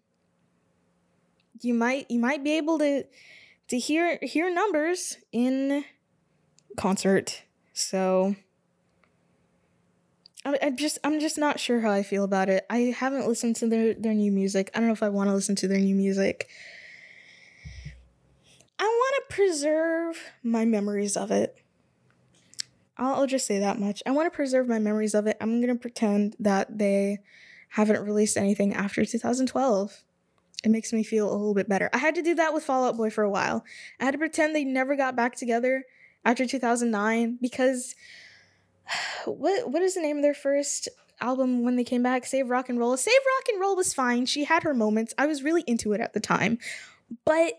[1.62, 3.06] you might you might be able to
[3.70, 5.86] to hear hear numbers in
[6.78, 7.44] concert.
[7.74, 8.36] So
[10.44, 12.66] I, I just I'm just not sure how I feel about it.
[12.70, 14.72] I haven't listened to their their new music.
[14.74, 16.50] I don't know if I want to listen to their new music.
[18.80, 21.56] I want to preserve my memories of it.
[22.98, 24.02] I'll, I'll just say that much.
[24.06, 25.38] I want to preserve my memories of it.
[25.40, 27.20] I'm going to pretend that they
[27.70, 30.04] haven't released anything after 2012.
[30.64, 31.90] It makes me feel a little bit better.
[31.94, 33.64] I had to do that with Fall Out Boy for a while.
[34.00, 35.86] I had to pretend they never got back together
[36.24, 37.96] after 2009 because
[39.26, 42.26] what what is the name of their first album when they came back?
[42.26, 42.98] Save Rock and Roll.
[42.98, 44.26] Save Rock and Roll was fine.
[44.26, 45.14] She had her moments.
[45.18, 46.58] I was really into it at the time.
[47.26, 47.54] But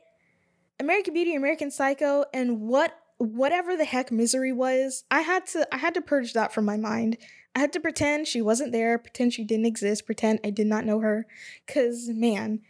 [0.81, 5.79] American Beauty, American Psycho, and what whatever the heck misery was, I had to I
[5.79, 7.19] had to purge that from my mind.
[7.55, 10.87] I had to pretend she wasn't there, pretend she didn't exist, pretend I did not
[10.87, 11.27] know her.
[11.67, 12.61] Cause man,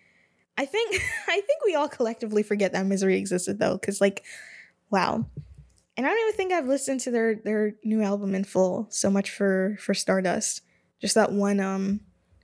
[0.57, 0.95] I think
[1.29, 3.79] I think we all collectively forget that misery existed though.
[3.79, 4.25] Cause like,
[4.91, 5.27] wow.
[5.97, 8.87] And I don't even think I've listened to their their new album in full.
[8.91, 10.63] So much for for Stardust.
[11.01, 12.01] Just that one um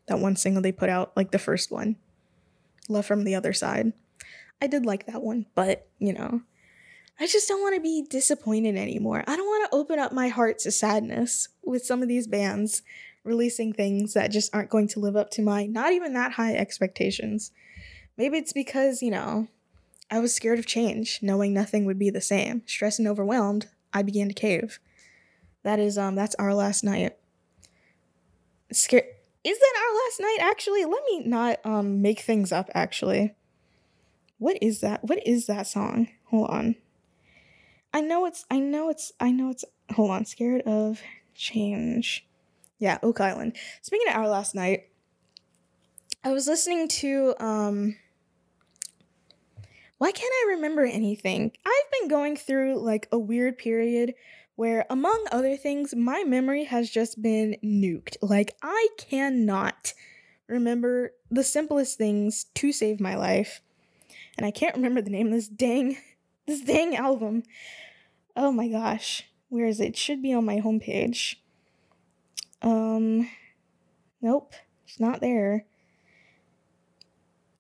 [0.07, 1.97] that one single they put out, like the first one.
[2.88, 3.92] Love from the other side.
[4.61, 6.42] I did like that one, but you know,
[7.21, 9.25] I just don't want to be disappointed anymore.
[9.27, 12.83] I don't want to open up my heart to sadness with some of these bands
[13.25, 16.55] releasing things that just aren't going to live up to my not even that high
[16.55, 17.53] expectations.
[18.18, 19.46] Maybe it's because, you know,
[20.11, 22.62] I was scared of change, knowing nothing would be the same.
[22.66, 24.81] Stressed and overwhelmed, I began to cave.
[25.62, 27.16] That is um that's our last night.
[28.72, 29.04] Scared
[29.44, 30.85] is that our last night actually?
[30.85, 33.35] Let me not um make things up actually.
[34.38, 35.04] What is that?
[35.04, 36.09] What is that song?
[36.26, 36.74] Hold on.
[37.92, 41.00] I know it's I know it's I know it's hold on, scared of
[41.35, 42.26] change.
[42.78, 43.57] Yeah, Oak Island.
[43.83, 44.88] Speaking of our last night,
[46.24, 47.96] I was listening to um
[49.98, 51.52] why can't I remember anything?
[51.66, 54.14] I've been going through like a weird period
[54.54, 58.16] where, among other things, my memory has just been nuked.
[58.20, 59.92] Like, I cannot
[60.48, 63.61] remember the simplest things to save my life.
[64.37, 65.98] And I can't remember the name of this dang,
[66.46, 67.44] this dang album.
[68.34, 69.24] Oh my gosh.
[69.48, 69.88] Where is it?
[69.88, 71.37] it should be on my homepage.
[72.61, 73.30] Um,
[74.20, 75.66] nope, it's not there.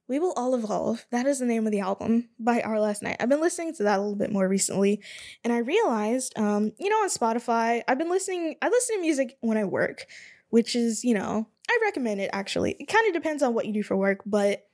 [0.08, 1.06] We Will All Evolve.
[1.10, 3.18] That is the name of the album by Our Last Night.
[3.20, 5.02] I've been listening to that a little bit more recently,
[5.44, 8.56] and I realized, um, you know, on Spotify, I've been listening.
[8.62, 10.06] I listen to music when I work,
[10.48, 12.72] which is, you know, I recommend it actually.
[12.80, 14.66] It kind of depends on what you do for work, but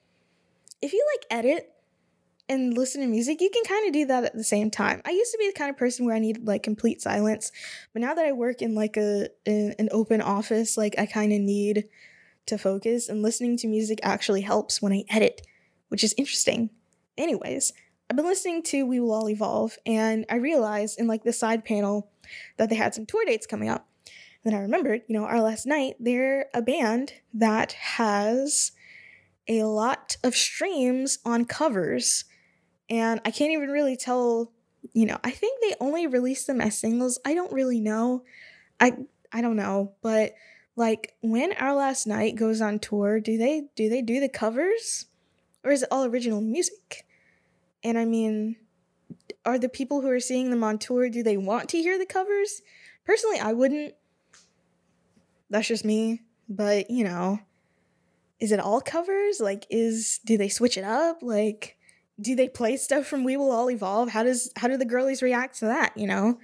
[0.81, 1.69] if you like edit
[2.49, 5.03] and listen to music, you can kind of do that at the same time.
[5.05, 7.51] I used to be the kind of person where I need like complete silence,
[7.93, 11.33] but now that I work in like a in, an open office, like I kind
[11.33, 11.89] of need
[12.47, 15.47] to focus, and listening to music actually helps when I edit,
[15.89, 16.71] which is interesting.
[17.17, 17.73] Anyways,
[18.11, 21.65] I've been listening to We Will All Evolve, and I realized in like the side
[21.65, 22.11] panel
[22.57, 23.89] that they had some tour dates coming up.
[24.43, 28.73] And then I remembered, you know, our last night, they're a band that has
[29.49, 32.25] a lot of streams on covers.
[32.91, 34.53] And I can't even really tell,
[34.93, 37.19] you know, I think they only released them as singles.
[37.25, 38.25] I don't really know.
[38.81, 38.93] I
[39.33, 40.35] I don't know, but
[40.77, 45.07] like when our last night goes on tour do they do they do the covers?
[45.63, 47.07] Or is it all original music?
[47.83, 48.57] And i mean
[49.45, 52.07] are the people who are seeing them on tour do they want to hear the
[52.07, 52.63] covers?
[53.05, 53.95] Personally i wouldn't.
[55.51, 56.23] That's just me.
[56.49, 57.41] But you know
[58.41, 59.41] is it all covers?
[59.41, 61.19] Like is do they switch it up?
[61.23, 61.77] Like
[62.21, 64.11] do they play stuff from we will all evolve?
[64.11, 66.39] How does how do the girlies react to that you know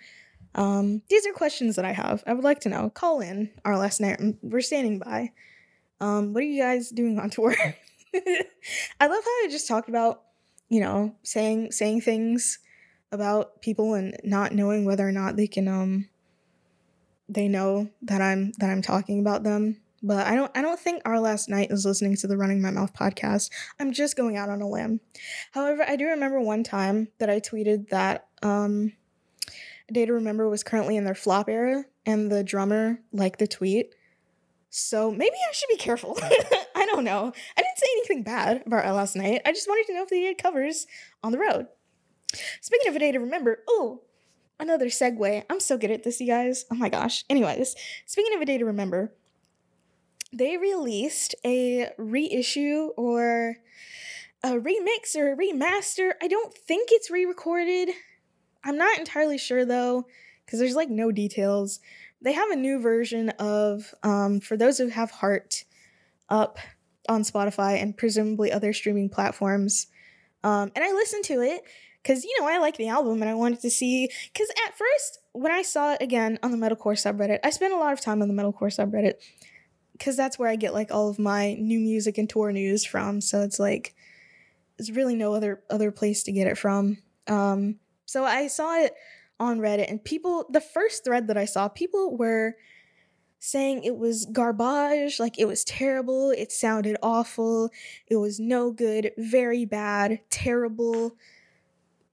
[0.55, 2.23] um, these are questions that I have.
[2.27, 2.91] I would like to know.
[2.91, 4.21] Call in our last night.
[4.43, 5.33] We're standing by.
[6.01, 7.55] Um, what are you guys doing on tour?
[8.15, 10.23] I love how I just talked about,
[10.69, 12.59] you know, saying saying things
[13.13, 16.09] about people and not knowing whether or not they can um
[17.29, 19.81] they know that I'm that I'm talking about them.
[20.03, 22.71] But I don't I don't think our last night is listening to the Running My
[22.71, 23.51] Mouth podcast.
[23.79, 25.01] I'm just going out on a limb.
[25.53, 28.95] However, I do remember one time that I tweeted that um
[29.93, 33.95] Day to Remember was currently in their flop era, and the drummer liked the tweet.
[34.71, 36.17] So maybe I should be careful.
[36.23, 37.33] I don't know.
[37.57, 39.43] I didn't say anything bad about last night.
[39.45, 40.87] I just wanted to know if they did covers
[41.23, 41.67] on the road.
[42.61, 44.03] Speaking of a day to remember, oh,
[44.61, 45.45] another segue.
[45.51, 46.65] I'm so good at this, you guys.
[46.71, 47.25] Oh my gosh.
[47.29, 47.75] Anyways,
[48.07, 49.13] speaking of a day to remember,
[50.33, 53.57] they released a reissue or
[54.45, 56.13] a remix or a remaster.
[56.23, 57.91] I don't think it's re recorded.
[58.65, 60.07] I'm not entirely sure though,
[60.45, 61.81] because there's like no details.
[62.23, 65.65] They have a new version of, um, for those who have Heart,
[66.31, 66.59] up
[67.09, 69.89] on Spotify and presumably other streaming platforms.
[70.45, 71.63] Um, and I listened to it
[72.03, 74.09] because, you know, I like the album and I wanted to see.
[74.33, 77.79] Because at first, when I saw it again on the Metalcore subreddit, I spent a
[77.79, 79.15] lot of time on the Metalcore subreddit
[79.93, 83.21] because that's where I get like all of my new music and tour news from.
[83.21, 83.95] So it's like,
[84.79, 86.99] there's really no other other place to get it from.
[87.27, 87.77] Um,
[88.11, 88.95] so I saw it
[89.39, 92.57] on Reddit and people, the first thread that I saw, people were
[93.39, 97.71] saying it was garbage, like it was terrible, it sounded awful,
[98.09, 101.15] it was no good, very bad, terrible,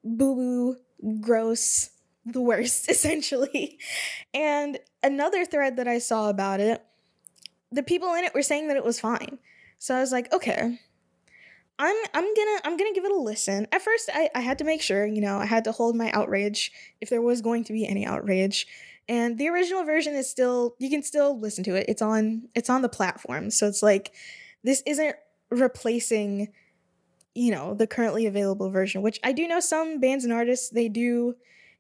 [0.04, 0.76] boo boo,
[1.20, 1.90] gross,
[2.26, 3.80] the worst, essentially.
[4.36, 6.86] And another thread that I saw about it,
[7.72, 9.40] the people in it were saying that it was fine.
[9.80, 10.80] So I was like, okay.
[11.80, 13.68] I'm I'm gonna I'm gonna give it a listen.
[13.72, 16.12] At first I, I had to make sure, you know, I had to hold my
[16.12, 16.72] outrage
[17.02, 18.68] if there was going to be any outrage.
[19.10, 21.86] And the original version is still you can still listen to it.
[21.88, 23.52] It's on it's on the platform.
[23.52, 24.14] So it's like
[24.64, 25.16] this isn't
[25.50, 26.50] replacing
[27.38, 30.90] you know the currently available version which i do know some bands and artists they
[30.90, 31.36] do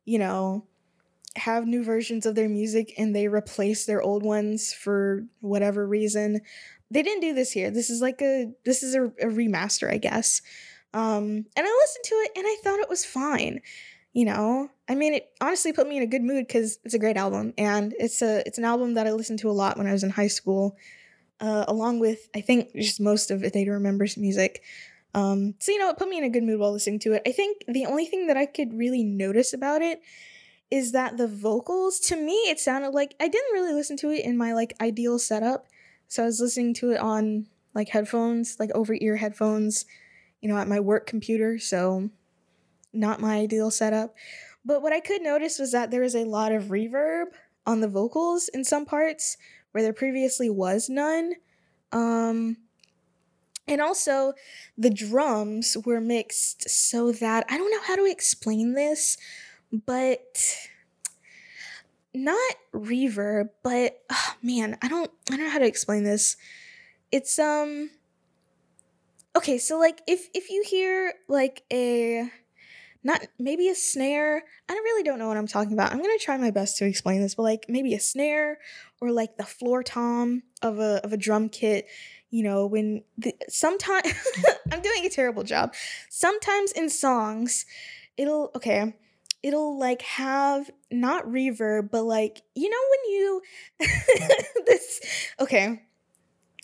[0.06, 0.64] you know
[1.36, 6.42] have new versions of their music and they replace their old ones for whatever reason
[6.90, 7.70] they didn't do this here.
[7.70, 10.42] This is like a this is a, a remaster i guess.
[10.94, 13.62] Um and i listened to it and i thought it was fine
[14.18, 14.68] you know?
[14.90, 17.54] I mean it honestly put me in a good mood because it's a great album
[17.56, 20.04] and it's a it's an album that i listened to a lot when i was
[20.04, 20.76] in high school
[21.40, 24.64] uh, along with i think just most of A Day Remember's music.
[25.14, 27.22] Um, so you know it put me in a good mood while listening to it.
[27.28, 30.02] I think the only thing that i could really notice about it
[30.72, 34.26] is that the vocals to me it sounded like i didn't really listen to it
[34.26, 35.68] in my like ideal setup
[36.08, 39.86] so i was listening to it on like headphones like over ear headphones
[40.42, 42.10] you know at my work computer so
[42.98, 44.16] not my ideal setup.
[44.66, 47.28] But what I could notice was that there was a lot of reverb
[47.66, 49.38] on the vocals in some parts
[49.72, 51.34] where there previously was none.
[51.92, 52.58] Um,
[53.68, 54.34] and also,
[54.78, 59.18] the drums were mixed so that I don't know how to explain this,
[59.72, 60.58] but
[62.14, 66.38] not reverb, but oh, man, I don't I don't know how to explain this.
[67.12, 67.90] It's um
[69.36, 72.30] okay, so like if if you hear like a
[73.04, 74.44] not maybe a snare.
[74.68, 75.92] I really don't know what I'm talking about.
[75.92, 78.60] I'm gonna try my best to explain this, but like maybe a snare
[79.00, 81.88] or like the floor tom of a of a drum kit.
[82.30, 84.14] You know, when the, sometimes
[84.72, 85.74] I'm doing a terrible job.
[86.10, 87.66] Sometimes in songs,
[88.18, 88.94] it'll okay
[89.48, 93.42] it'll like have not reverb but like you know when you
[94.66, 95.02] this
[95.40, 95.82] okay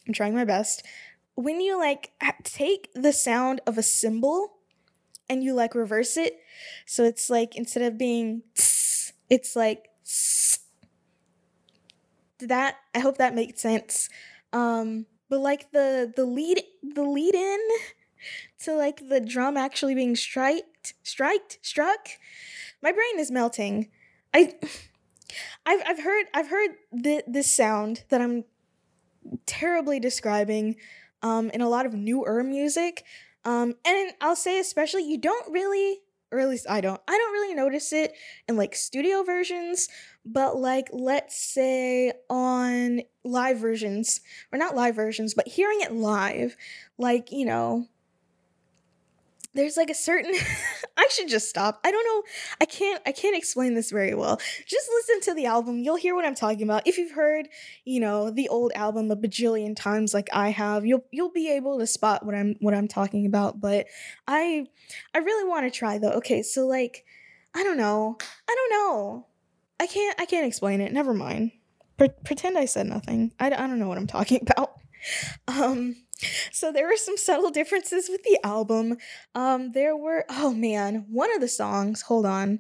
[0.07, 0.83] i'm trying my best
[1.35, 2.11] when you like
[2.43, 4.53] take the sound of a cymbal
[5.29, 6.39] and you like reverse it.
[6.85, 8.43] So it's like instead of being
[9.29, 10.59] it's like tss.
[12.39, 14.09] that I hope that makes sense.
[14.51, 17.59] Um but like the the lead the lead in
[18.59, 22.09] to like the drum actually being striked striked struck
[22.83, 23.89] my brain is melting.
[24.33, 24.53] I
[25.65, 28.43] I've I've heard I've heard this sound that I'm
[29.45, 30.75] terribly describing
[31.23, 33.03] um, in a lot of newer music,
[33.45, 37.31] um, and I'll say especially you don't really, or at least I don't, I don't
[37.31, 38.13] really notice it
[38.47, 39.87] in like studio versions,
[40.25, 44.19] but like let's say on live versions,
[44.51, 46.57] or not live versions, but hearing it live,
[46.97, 47.87] like, you know,
[49.53, 50.33] there's like a certain
[50.97, 51.79] I should just stop.
[51.83, 52.23] I don't know.
[52.61, 54.37] I can't I can't explain this very well.
[54.65, 55.79] Just listen to the album.
[55.79, 56.87] You'll hear what I'm talking about.
[56.87, 57.47] If you've heard,
[57.85, 61.79] you know, the old album a bajillion times like I have, you'll you'll be able
[61.79, 63.87] to spot what I'm what I'm talking about, but
[64.27, 64.65] I
[65.13, 66.11] I really want to try though.
[66.13, 67.05] Okay, so like
[67.55, 68.17] I don't know.
[68.49, 69.27] I don't know.
[69.79, 70.93] I can't I can't explain it.
[70.93, 71.51] Never mind.
[71.97, 73.33] Pre- pretend I said nothing.
[73.39, 74.79] I, I don't know what I'm talking about.
[75.47, 75.95] Um
[76.51, 78.97] so there were some subtle differences with the album.
[79.35, 82.59] Um, there were, oh man, one of the songs, hold on,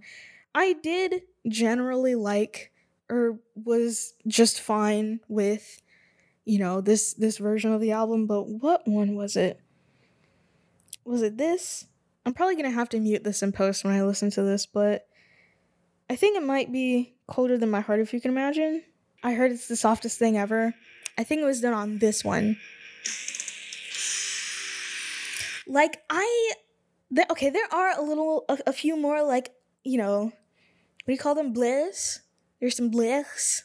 [0.53, 2.71] I did generally like
[3.09, 5.81] or was just fine with,
[6.45, 9.59] you know, this this version of the album, but what one was it?
[11.05, 11.85] Was it this?
[12.25, 15.07] I'm probably gonna have to mute this in post when I listen to this, but
[16.09, 18.83] I think it might be colder than my heart if you can imagine.
[19.23, 20.73] I heard it's the softest thing ever.
[21.17, 22.57] I think it was done on this one.
[25.67, 26.53] Like I,
[27.11, 29.53] the, okay, there are a little, a, a, few more like
[29.83, 31.53] you know, what do you call them?
[31.53, 32.21] Bliss.
[32.59, 33.63] There's some bliss.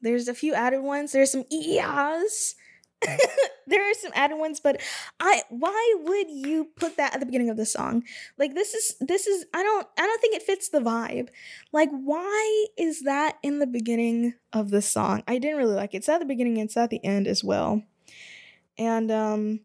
[0.00, 1.12] There's a few added ones.
[1.12, 2.54] There's some eas.
[3.66, 4.80] there are some added ones, but
[5.20, 8.02] I why would you put that at the beginning of the song?
[8.38, 11.28] Like this is this is I don't I don't think it fits the vibe.
[11.72, 15.22] Like why is that in the beginning of the song?
[15.28, 15.98] I didn't really like it.
[15.98, 17.82] It's at the beginning, it's at the end as well.
[18.76, 19.60] And um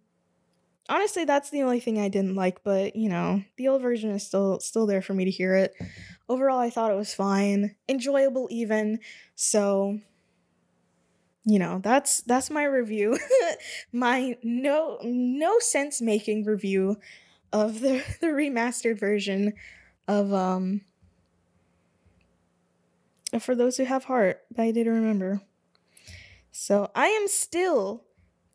[0.89, 4.25] honestly that's the only thing I didn't like, but you know, the old version is
[4.25, 5.73] still still there for me to hear it.
[6.29, 8.99] Overall I thought it was fine, enjoyable even.
[9.35, 9.99] So
[11.45, 13.17] you know that's that's my review.
[13.91, 16.97] My no no sense making review
[17.51, 19.53] of the the remastered version
[20.07, 20.81] of um
[23.39, 25.41] for those who have heart but i did remember.
[26.51, 28.03] So i am still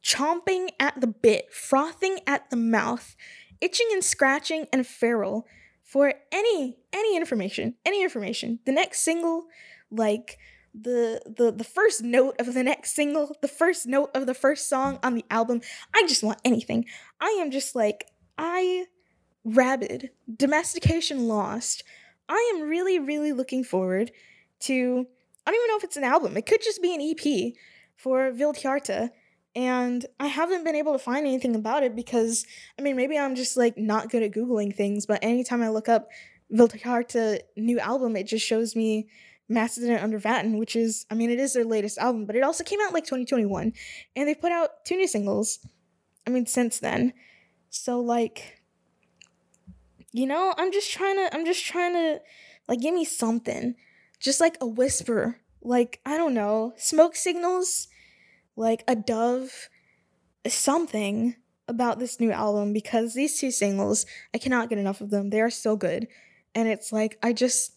[0.03, 3.17] chomping at the bit frothing at the mouth
[3.61, 5.47] itching and scratching and feral
[5.83, 8.61] for any any information any information.
[8.65, 9.47] The next single
[9.91, 10.39] like
[10.83, 14.69] the the the first note of the next single, the first note of the first
[14.69, 15.61] song on the album.
[15.95, 16.85] I just want anything.
[17.21, 18.07] I am just like
[18.37, 18.87] I
[19.45, 21.85] rabid domestication lost.
[22.29, 24.13] I am really really looking forward
[24.61, 25.07] to
[25.47, 26.37] I don't even know if it's an album.
[26.37, 27.55] It could just be an EP
[27.97, 29.11] for Vildhjarta.
[29.57, 32.47] And I haven't been able to find anything about it because
[32.79, 35.89] I mean maybe I'm just like not good at googling things, but anytime I look
[35.89, 36.09] up
[36.53, 39.09] Vildhjarta new album, it just shows me
[39.51, 42.65] Måsstaden Under Vatten, which is, I mean, it is their latest album, but it also
[42.65, 43.73] came out like 2021.
[44.15, 45.59] And they've put out two new singles,
[46.27, 47.15] I mean, since then.
[47.71, 48.61] So, like,
[50.13, 52.21] you know, I'm just trying to, I'm just trying to,
[52.69, 53.75] like, give me something.
[54.21, 55.41] Just like a whisper.
[55.63, 57.89] Like, I don't know, smoke signals,
[58.57, 59.69] like a dove,
[60.47, 61.37] something
[61.67, 65.31] about this new album because these two singles, I cannot get enough of them.
[65.31, 66.09] They are so good.
[66.55, 67.75] And it's like, I just,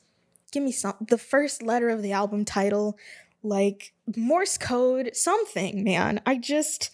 [0.52, 2.98] give me some the first letter of the album title
[3.44, 6.22] like morse code something man.
[6.26, 6.92] I just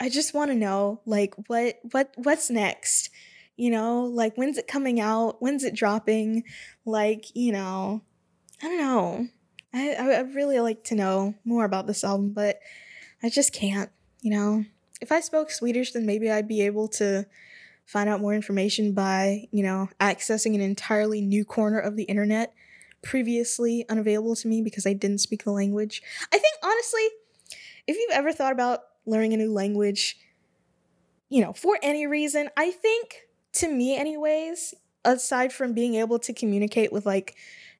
[0.00, 3.10] i just want to know like what what what's next?
[3.56, 5.40] You know like when's it coming out?
[5.40, 6.44] When's it dropping?
[6.84, 8.02] Like you know
[8.62, 9.28] i don't know.
[9.72, 12.58] I i really like to know more about this album but
[13.22, 13.90] i just can't
[14.22, 14.64] you know?
[15.00, 17.26] If i spoke swedish then maybe i'd be able to
[17.86, 22.54] find out more information by, you know, accessing an entirely new corner of the internet
[23.02, 26.02] previously unavailable to me because I didn't speak the language.
[26.32, 27.02] I think honestly,
[27.86, 30.18] if you've ever thought about learning a new language,
[31.28, 34.74] you know, for any reason, I think to me anyways,
[35.04, 37.36] aside from being able to communicate with like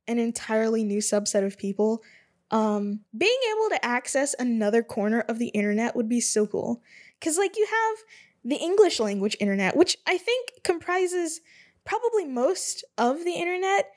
[0.07, 2.03] an entirely new subset of people,
[2.51, 6.83] um being able to access another corner of the internet would be so cool.
[7.21, 8.05] Cuz like you have
[8.45, 11.41] the English language internet, which I think comprises
[11.85, 13.91] probably most of the internet,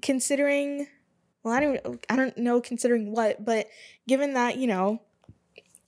[0.00, 0.86] considering
[1.42, 3.68] well, I don't I don't know considering what, but
[4.06, 5.02] given that, you know,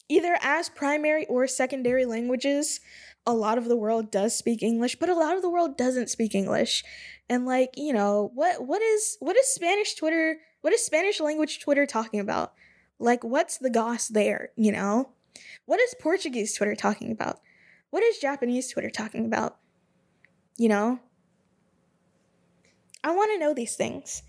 [0.09, 2.81] either as primary or secondary languages,
[3.27, 6.11] a lot of the world does speak English, but a lot of the world doesn't
[6.11, 6.85] speak English.
[7.29, 11.61] And like, you know, what what is what is Spanish Twitter, what is Spanish language
[11.61, 12.53] Twitter talking about?
[12.99, 15.11] Like what's the goss there, you know?
[15.67, 17.41] What is Portuguese Twitter talking about?
[17.95, 19.57] What is Japanese Twitter talking about?
[20.59, 20.99] You know?
[23.05, 24.25] I want to know these things.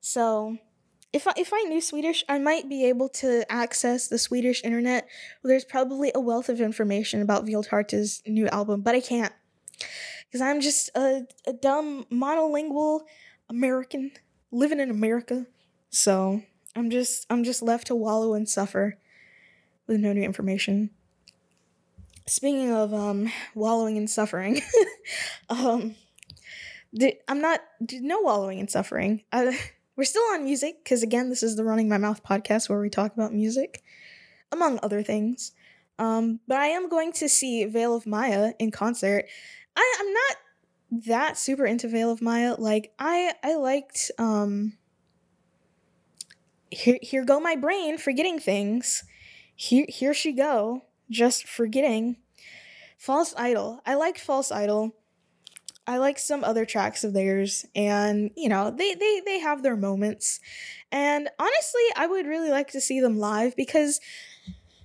[0.00, 0.56] So,
[1.12, 5.08] if I, if I knew Swedish, I might be able to access the Swedish internet.
[5.42, 9.32] There's probably a wealth of information about Vildhjarta's new album, but I can't.
[10.28, 13.00] Because I'm just a, a dumb monolingual
[13.50, 14.12] American
[14.52, 15.48] living in America.
[15.90, 16.44] So
[16.76, 18.96] I'm just I'm just left to wallow and suffer
[19.88, 20.90] with no new information.
[22.28, 24.60] Speaking of um, wallowing in suffering,
[25.48, 25.96] um,
[27.26, 27.60] I'm not
[27.90, 29.22] no wallowing in suffering.
[29.32, 29.52] Uh,
[29.96, 32.90] we're still on music because again, this is the Running My Mouth podcast where we
[32.90, 33.82] talk about music,
[34.52, 35.52] among other things.
[35.98, 39.24] Um, but I am going to see Veil of Maya in concert.
[39.74, 42.56] I, I'm not that super into Veil of Maya.
[42.58, 44.74] Like I I liked um
[46.70, 49.04] here here go my brain forgetting things.
[49.56, 52.16] Here here she go just forgetting.
[52.98, 53.80] False Idol.
[53.86, 54.94] I liked False Idol.
[55.88, 59.74] I like some other tracks of theirs and you know they they they have their
[59.74, 60.38] moments
[60.92, 63.98] and honestly I would really like to see them live because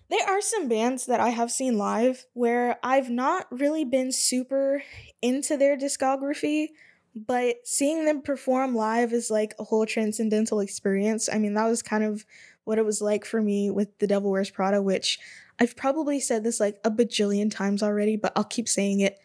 [0.09, 4.81] there are some bands that I have seen live where I've not really been super
[5.21, 6.69] into their discography
[7.13, 11.27] but seeing them perform live is like a whole transcendental experience.
[11.29, 12.25] I mean that was kind of
[12.63, 15.19] what it was like for me with The Devil Wears Prada which
[15.63, 19.19] I've probably said this like a bajillion times already, but I'll keep saying it.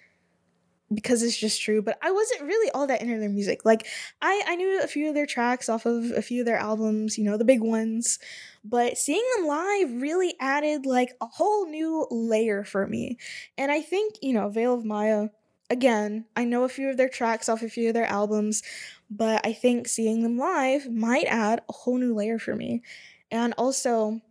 [0.95, 3.65] because it's just true, but I wasn't really all that into their music.
[3.65, 3.87] Like
[4.23, 7.19] I I knew a few of their tracks off of a few of their albums,
[7.19, 8.19] you know, the big ones,
[8.65, 13.19] but seeing them live really added like a whole new layer for me.
[13.59, 15.29] And I think, you know, Veil of Maya
[15.71, 18.63] again, I know a few of their tracks off a few of their albums,
[19.11, 22.83] but I think seeing them live might add a whole new layer for me.
[23.31, 24.23] And also,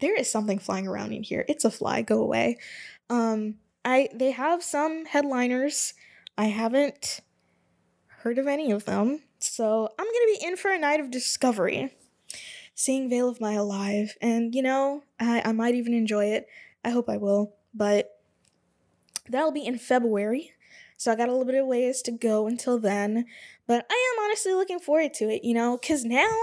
[0.00, 1.44] there is something flying around in here.
[1.48, 2.58] It's a fly, go away.
[3.10, 5.94] Um, I they have some headliners.
[6.36, 7.20] I haven't
[8.06, 9.22] heard of any of them.
[9.38, 11.94] So I'm gonna be in for a night of discovery.
[12.74, 14.16] Seeing Veil of Maya live.
[14.20, 16.46] And you know, I, I might even enjoy it.
[16.84, 17.54] I hope I will.
[17.74, 18.10] But
[19.28, 20.52] that'll be in February.
[20.96, 23.26] So I got a little bit of ways to go until then.
[23.66, 26.34] But I am honestly looking forward to it, you know, because now,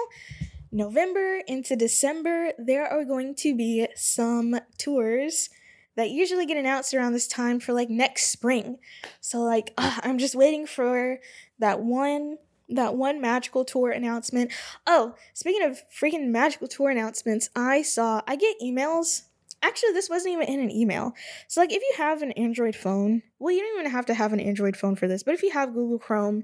[0.75, 5.49] November into December, there are going to be some tours
[5.95, 8.77] that usually get announced around this time for like next spring.
[9.21, 11.19] So like uh, I'm just waiting for
[11.59, 14.51] that one that one magical tour announcement.
[14.85, 19.23] Oh, speaking of freaking magical tour announcements, I saw I get emails.
[19.61, 21.13] Actually, this wasn't even in an email.
[21.47, 24.33] So like if you have an Android phone, well you don't even have to have
[24.33, 26.43] an Android phone for this, but if you have Google Chrome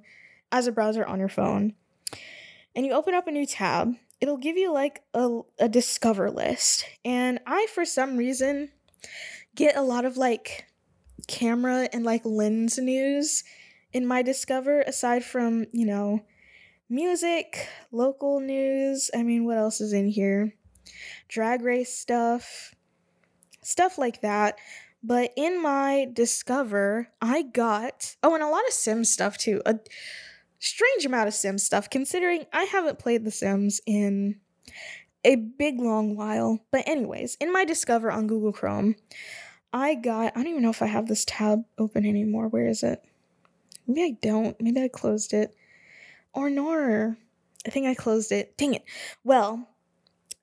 [0.53, 1.73] as a browser on your phone
[2.73, 6.85] and you open up a new tab, it'll give you like a, a discover list.
[7.03, 8.69] And I for some reason
[9.55, 10.67] get a lot of like
[11.27, 13.43] camera and like lens news
[13.91, 16.21] in my Discover aside from, you know,
[16.89, 19.09] music, local news.
[19.13, 20.53] I mean, what else is in here?
[21.27, 22.73] Drag race stuff,
[23.61, 24.57] stuff like that.
[25.03, 29.61] But in my Discover, I got, oh, and a lot of Sim stuff too.
[29.65, 29.79] A
[30.61, 34.39] strange amount of Sim stuff, considering I haven't played The Sims in
[35.25, 36.59] a big long while.
[36.71, 38.95] But, anyways, in my Discover on Google Chrome,
[39.73, 42.47] I got, I don't even know if I have this tab open anymore.
[42.47, 43.03] Where is it?
[43.87, 44.59] Maybe I don't.
[44.61, 45.53] Maybe I closed it.
[46.33, 47.17] Or nor.
[47.65, 48.57] I think I closed it.
[48.57, 48.83] Dang it.
[49.23, 49.67] Well,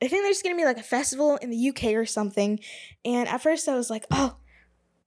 [0.02, 2.60] I think there's gonna be like a festival in the UK or something.
[3.04, 4.36] And at first I was like, oh,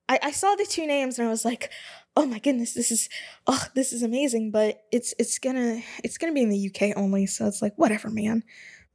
[0.09, 1.71] I, I saw the two names and I was like,
[2.15, 3.09] oh my goodness, this is
[3.47, 4.51] oh, this is amazing.
[4.51, 8.09] But it's it's gonna it's gonna be in the UK only, so it's like whatever,
[8.09, 8.43] man.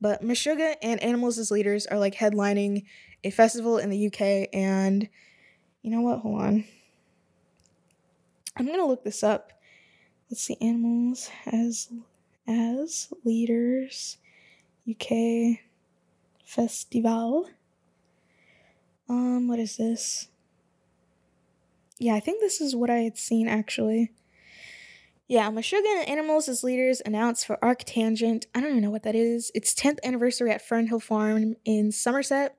[0.00, 2.84] But Meshuggah and Animals as Leaders are like headlining
[3.24, 5.08] a festival in the UK, and
[5.82, 6.20] you know what?
[6.20, 6.64] Hold on.
[8.56, 9.52] I'm gonna look this up.
[10.30, 11.88] Let's see, animals as
[12.48, 14.18] as leaders,
[14.88, 15.58] UK
[16.44, 17.48] festival.
[19.08, 20.28] Um, what is this?
[21.98, 24.12] Yeah, I think this is what I had seen actually.
[25.28, 28.44] Yeah, Meshuggah and Animals as leaders announced for Arctangent.
[28.54, 29.50] I don't even know what that is.
[29.54, 32.56] Its 10th anniversary at Fernhill Farm in Somerset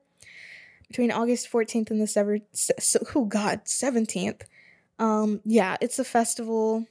[0.86, 2.42] between August 14th and the 7th.
[2.52, 4.42] So, oh God, 17th.
[4.98, 6.86] Um, yeah, it's a festival.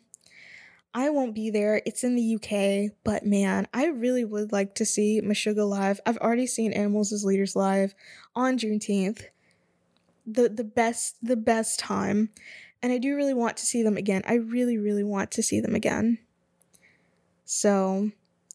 [0.93, 1.81] I won't be there.
[1.85, 5.99] It's in the UK, but man, I really would like to see Meshuggah live.
[6.07, 7.93] I've already seen Animals as Leaders live
[8.35, 9.25] on Juneteenth.
[10.27, 12.29] The the best the best time.
[12.83, 14.21] And I do really want to see them again.
[14.27, 16.19] I really, really want to see them again.
[17.43, 18.11] So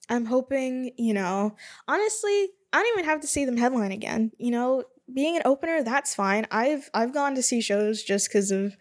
[0.08, 1.56] I'm hoping, you know,
[1.88, 4.32] honestly, I don't even have to see them headline again.
[4.38, 6.46] You know, being an opener, that's fine.
[6.50, 8.76] I've I've gone to see shows just because of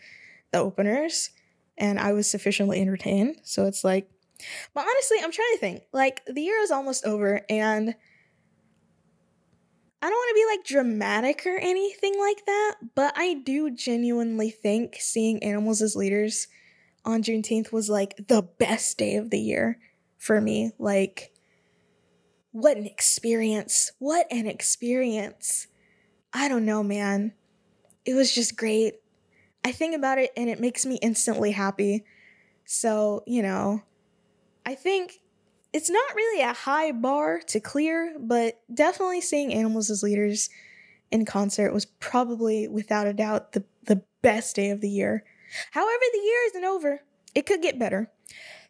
[0.51, 1.31] the openers,
[1.77, 3.37] and I was sufficiently entertained.
[3.43, 4.09] So it's like,
[4.73, 5.83] but honestly, I'm trying to think.
[5.91, 7.95] Like the year is almost over, and
[10.01, 14.49] I don't want to be like dramatic or anything like that, but I do genuinely
[14.49, 16.47] think seeing animals as leaders
[17.05, 19.79] on Juneteenth was like the best day of the year
[20.17, 20.71] for me.
[20.79, 21.31] Like,
[22.51, 23.91] what an experience!
[23.99, 25.67] What an experience!
[26.33, 27.33] I don't know, man.
[28.03, 28.95] It was just great.
[29.63, 32.03] I think about it and it makes me instantly happy.
[32.65, 33.83] So, you know,
[34.65, 35.20] I think
[35.73, 40.49] it's not really a high bar to clear, but definitely seeing animals as leaders
[41.11, 45.23] in concert was probably, without a doubt, the, the best day of the year.
[45.71, 47.01] However, the year isn't over.
[47.35, 48.11] It could get better.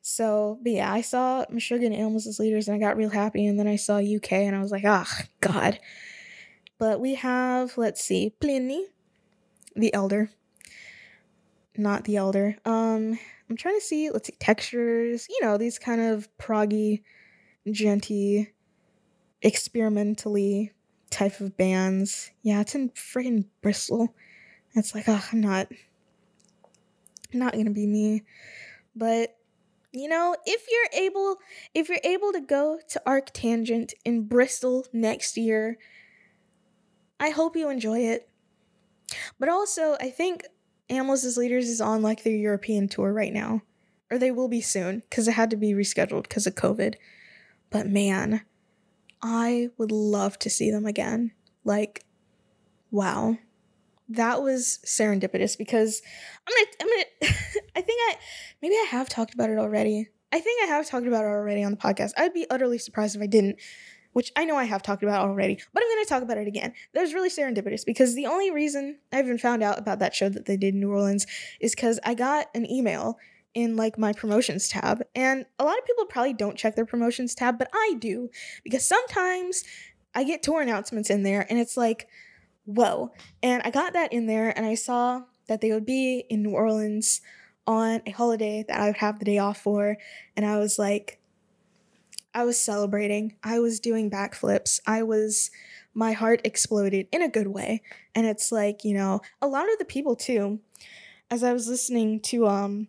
[0.01, 3.45] So, but yeah, I saw Meshuggah and Animals as leaders and I got real happy.
[3.45, 5.79] And then I saw UK and I was like, ah, oh, God.
[6.77, 8.87] But we have, let's see, Pliny,
[9.75, 10.31] the elder.
[11.77, 12.57] Not the elder.
[12.65, 13.19] Um,
[13.51, 17.01] I'm trying to see, let's see, textures, you know, these kind of proggy,
[17.67, 18.47] djenty,
[19.41, 20.71] experimentally
[21.09, 22.31] type of bands.
[22.43, 24.15] Yeah, it's in friggin' Bristol.
[24.73, 25.67] It's like, oh, I'm not,
[27.33, 28.23] not gonna be me.
[28.95, 29.35] But
[29.91, 31.35] you know, if you're able,
[31.73, 35.77] if you're able to go to Arctangent in Bristol next year,
[37.19, 38.29] I hope you enjoy it.
[39.37, 40.45] But also, I think
[40.91, 43.61] Animals as Leaders is on like their European tour right now.
[44.11, 46.95] Or they will be soon because it had to be rescheduled because of COVID.
[47.69, 48.41] But man,
[49.21, 51.31] I would love to see them again.
[51.63, 52.03] Like,
[52.91, 53.37] wow.
[54.09, 56.01] That was serendipitous because
[56.45, 57.35] I'm gonna, I'm gonna,
[57.77, 58.17] I think I,
[58.61, 60.09] maybe I have talked about it already.
[60.33, 62.11] I think I have talked about it already on the podcast.
[62.17, 63.57] I'd be utterly surprised if I didn't
[64.13, 66.47] which I know I have talked about already, but I'm going to talk about it
[66.47, 66.73] again.
[66.93, 70.29] That was really serendipitous because the only reason I even found out about that show
[70.29, 71.25] that they did in New Orleans
[71.59, 73.17] is because I got an email
[73.53, 77.35] in like my promotions tab, and a lot of people probably don't check their promotions
[77.35, 78.29] tab, but I do
[78.63, 79.63] because sometimes
[80.15, 82.07] I get tour announcements in there and it's like,
[82.65, 83.11] whoa.
[83.41, 86.51] And I got that in there and I saw that they would be in New
[86.51, 87.21] Orleans
[87.67, 89.97] on a holiday that I would have the day off for,
[90.35, 91.19] and I was like,
[92.33, 93.35] I was celebrating.
[93.43, 94.79] I was doing backflips.
[94.85, 95.51] I was,
[95.93, 97.81] my heart exploded in a good way.
[98.15, 100.59] And it's like, you know, a lot of the people too,
[101.29, 102.87] as I was listening to, um,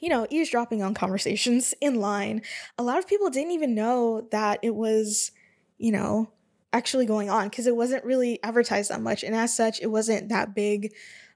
[0.00, 2.42] you know, eavesdropping on conversations in line,
[2.76, 5.32] a lot of people didn't even know that it was,
[5.76, 6.30] you know,
[6.72, 9.24] actually going on because it wasn't really advertised that much.
[9.24, 10.92] And as such, it wasn't that big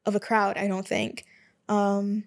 [0.06, 1.24] of a crowd, I don't think.
[1.68, 2.24] Um,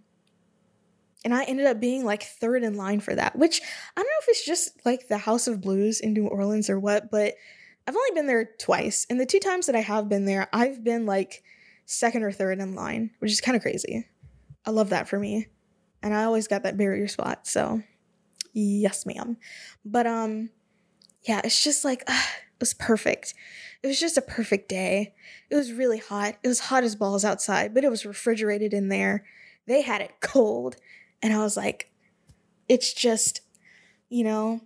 [1.26, 3.59] and I ended up being like third in line for that, which
[3.97, 6.80] I don't know if it's just like the House of Blues in New Orleans or
[6.80, 7.34] what, but
[7.88, 9.07] I've only been there twice.
[9.09, 11.43] And the two times that I have been there, I've been like
[11.86, 14.07] second or third in line, which is kind of crazy.
[14.65, 15.47] I love that for me.
[16.03, 17.47] And I always got that barrier spot.
[17.47, 17.82] So,
[18.53, 19.38] yes, ma'am.
[19.84, 20.51] But, um,
[21.23, 23.34] yeah, it's just like, uh, it was perfect.
[23.82, 25.15] It was just a perfect day.
[25.49, 26.36] It was really hot.
[26.43, 29.26] It was hot as balls outside, but it was refrigerated in there.
[29.67, 30.76] They had it cold.
[31.26, 31.89] And I was like,
[32.69, 33.41] it's just,
[34.09, 34.61] you know,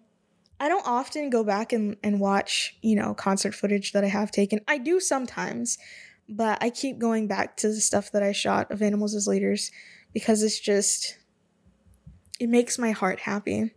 [0.60, 4.30] I don't often go back and, and watch, you know, concert footage that I have
[4.30, 4.60] taken.
[4.68, 5.78] I do sometimes,
[6.28, 9.72] but I keep going back to the stuff that I shot of Animals as Leaders
[10.12, 11.18] because it's just,
[12.42, 13.72] it makes my heart happy.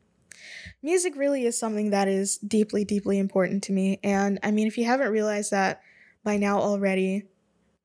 [0.82, 4.00] Music really is something that is deeply, deeply important to me.
[4.02, 5.82] And I mean, if you haven't realized that
[6.24, 7.28] by now already,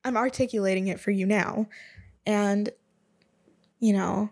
[0.04, 1.68] I'm articulating it for you now.
[2.26, 2.70] And,
[3.78, 4.30] you know,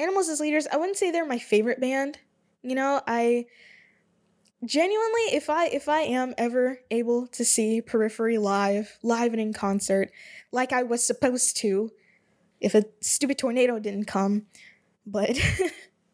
[0.00, 2.18] Animals as Leaders, I wouldn't say they're my favorite band.
[2.62, 3.46] You know, I
[4.64, 9.52] genuinely if I if I am ever able to see Periphery live, live and in
[9.52, 10.10] concert,
[10.52, 11.90] like I was supposed to,
[12.60, 14.46] if a stupid tornado didn't come,
[15.06, 15.38] but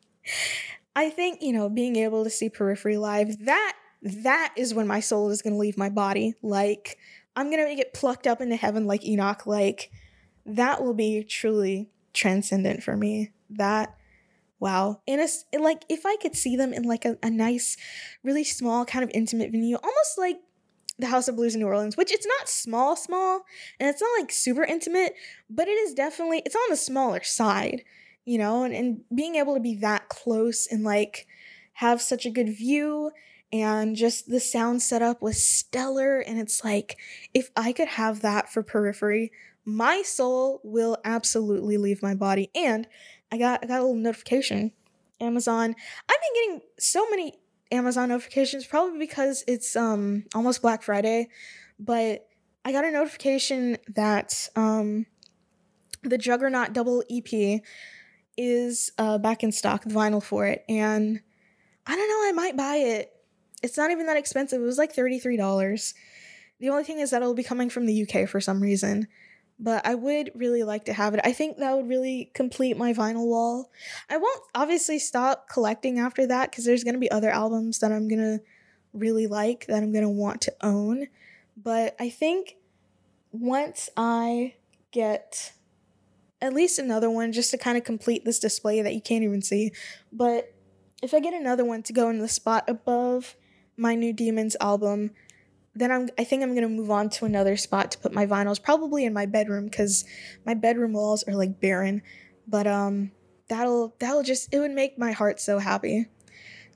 [0.97, 4.99] I think, you know, being able to see Periphery live, that that is when my
[4.99, 6.35] soul is going to leave my body.
[6.43, 6.99] Like
[7.37, 9.93] I'm going to get plucked up into heaven like Enoch like
[10.45, 13.97] that will be truly transcendent for me that
[14.59, 15.03] wow.
[15.07, 17.77] In a like if i could see them in like a, a nice
[18.23, 20.39] really small kind of intimate venue almost like
[20.99, 23.43] the house of blues in new orleans which it's not small small
[23.79, 25.15] and it's not like super intimate
[25.51, 27.83] but it is definitely it's on the smaller side
[28.25, 31.27] you know and, and being able to be that close and like
[31.75, 33.11] have such a good view
[33.53, 36.19] and just the sound setup was stellar.
[36.19, 36.99] And it's like
[37.33, 39.31] if i could have that for periphery
[39.69, 42.51] my soul will absolutely leave my body.
[42.55, 42.87] And
[43.37, 44.73] I got I got a little notification.
[45.21, 45.75] Amazon.
[46.09, 47.35] I've been getting so many
[47.71, 51.29] Amazon notifications probably because it's um almost Black Friday,
[51.79, 52.29] but
[52.65, 55.07] I got a notification that um
[56.03, 57.61] the Juggernaut double EP
[58.39, 61.21] is uh back in stock, the vinyl for it, and
[61.87, 63.13] I don't know, I might buy it.
[63.63, 64.61] It's not even that expensive.
[64.61, 65.95] It was like $33.
[66.59, 69.09] The only thing is that it'll be coming from the UK for some reason
[69.59, 71.21] but I would really like to have it.
[71.25, 73.71] I think that would really complete my vinyl wall.
[74.11, 77.93] I won't obviously stop collecting after that because there's going to be other albums that
[77.93, 78.41] I'm going to
[78.93, 81.07] really like that I'm going to want to own.
[81.57, 82.57] But I think
[83.33, 84.55] once I
[84.91, 85.53] get
[86.43, 89.41] at least another one just to kind of complete this display that you can't even
[89.41, 89.73] see,
[90.13, 90.53] but
[91.03, 93.37] if I get another one to go in the spot above
[93.77, 95.11] my new Demons album,
[95.77, 98.63] then I'm I think I'm gonna move on to another spot to put my vinyls,
[98.63, 100.05] probably in my bedroom, because
[100.45, 102.03] my bedroom walls are like barren.
[102.49, 103.13] But um
[103.49, 106.07] that'll that'll just it would make my heart so happy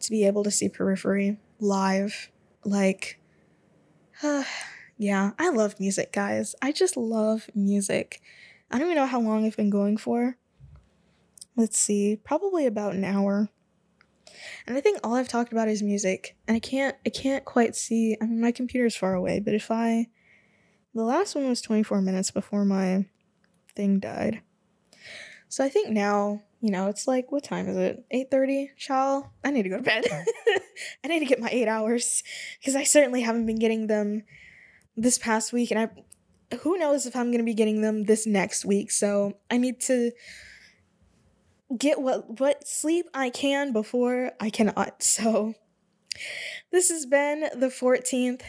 [0.00, 2.30] to be able to see periphery live.
[2.64, 3.18] Like
[4.22, 4.44] uh,
[4.98, 6.54] yeah, I love music, guys.
[6.60, 8.20] I just love music.
[8.70, 10.36] I don't even know how long I've been going for.
[11.56, 13.48] Let's see, probably about an hour.
[14.66, 16.36] And I think all I've talked about is music.
[16.46, 19.70] And I can't I can't quite see I mean my computer's far away, but if
[19.70, 20.08] I
[20.94, 23.06] the last one was 24 minutes before my
[23.76, 24.42] thing died.
[25.48, 28.04] So I think now, you know, it's like what time is it?
[28.12, 29.24] 8:30, child.
[29.44, 30.04] I need to go to bed.
[31.04, 32.22] I need to get my 8 hours
[32.58, 34.24] because I certainly haven't been getting them
[34.96, 35.90] this past week and I
[36.62, 38.90] who knows if I'm going to be getting them this next week.
[38.90, 40.10] So I need to
[41.76, 45.02] get what what sleep I can before I cannot.
[45.02, 45.54] So
[46.72, 48.42] this has been the 14th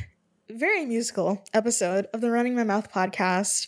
[0.49, 3.67] very musical episode of the Running My Mouth podcast.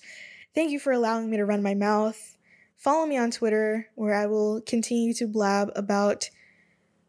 [0.54, 2.38] Thank you for allowing me to run my mouth.
[2.78, 6.30] Follow me on Twitter where I will continue to blab about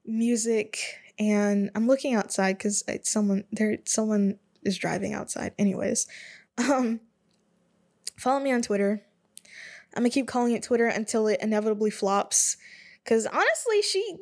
[0.04, 0.78] music
[1.18, 5.54] and I'm looking outside cuz someone there someone is driving outside.
[5.58, 6.06] Anyways,
[6.58, 7.00] um
[8.16, 9.02] follow me on Twitter.
[9.94, 12.56] I'm to keep calling it Twitter until it inevitably flops
[13.04, 14.16] cuz honestly, she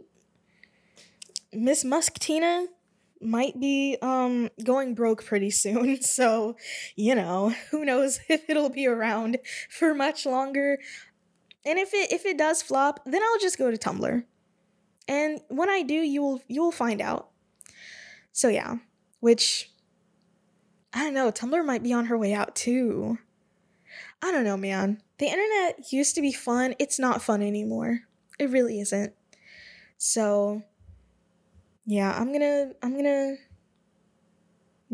[1.52, 2.66] Miss Musk Tina
[3.20, 5.98] might be um going broke pretty soon.
[6.02, 6.56] So,
[6.96, 9.38] you know, who knows if it'll be around
[9.70, 10.78] for much longer.
[11.64, 14.24] And if it if it does flop, then I'll just go to Tumblr.
[15.08, 17.30] And when I do, you will you will find out.
[18.32, 18.76] So yeah,
[19.20, 19.70] which
[20.92, 23.18] I don't know, Tumblr might be on her way out too.
[24.22, 25.02] I don't know, man.
[25.22, 26.74] The internet used to be fun.
[26.80, 28.00] It's not fun anymore.
[28.40, 29.12] It really isn't.
[29.96, 30.64] So,
[31.86, 33.36] yeah, I'm gonna I'm gonna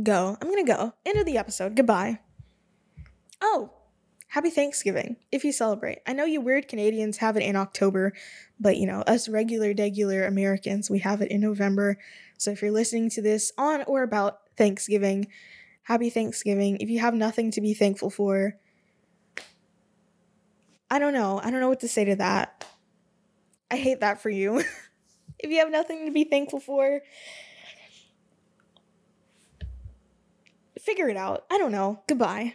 [0.02, 0.36] go.
[0.38, 0.92] I'm gonna go.
[1.06, 1.76] End of the episode.
[1.76, 2.18] Goodbye.
[3.40, 3.72] Oh,
[4.26, 6.00] happy Thanksgiving if you celebrate.
[6.06, 8.12] I know you weird Canadians have it in October,
[8.60, 11.96] but you know, us regular regular Americans, we have it in November.
[12.36, 15.28] So if you're listening to this on or about Thanksgiving,
[15.84, 16.76] happy Thanksgiving.
[16.80, 18.58] If you have nothing to be thankful for,
[20.90, 21.40] I don't know.
[21.42, 22.64] I don't know what to say to that.
[23.70, 24.58] I hate that for you.
[25.38, 27.02] if you have nothing to be thankful for,
[30.78, 31.44] figure it out.
[31.50, 32.02] I don't know.
[32.06, 32.54] Goodbye.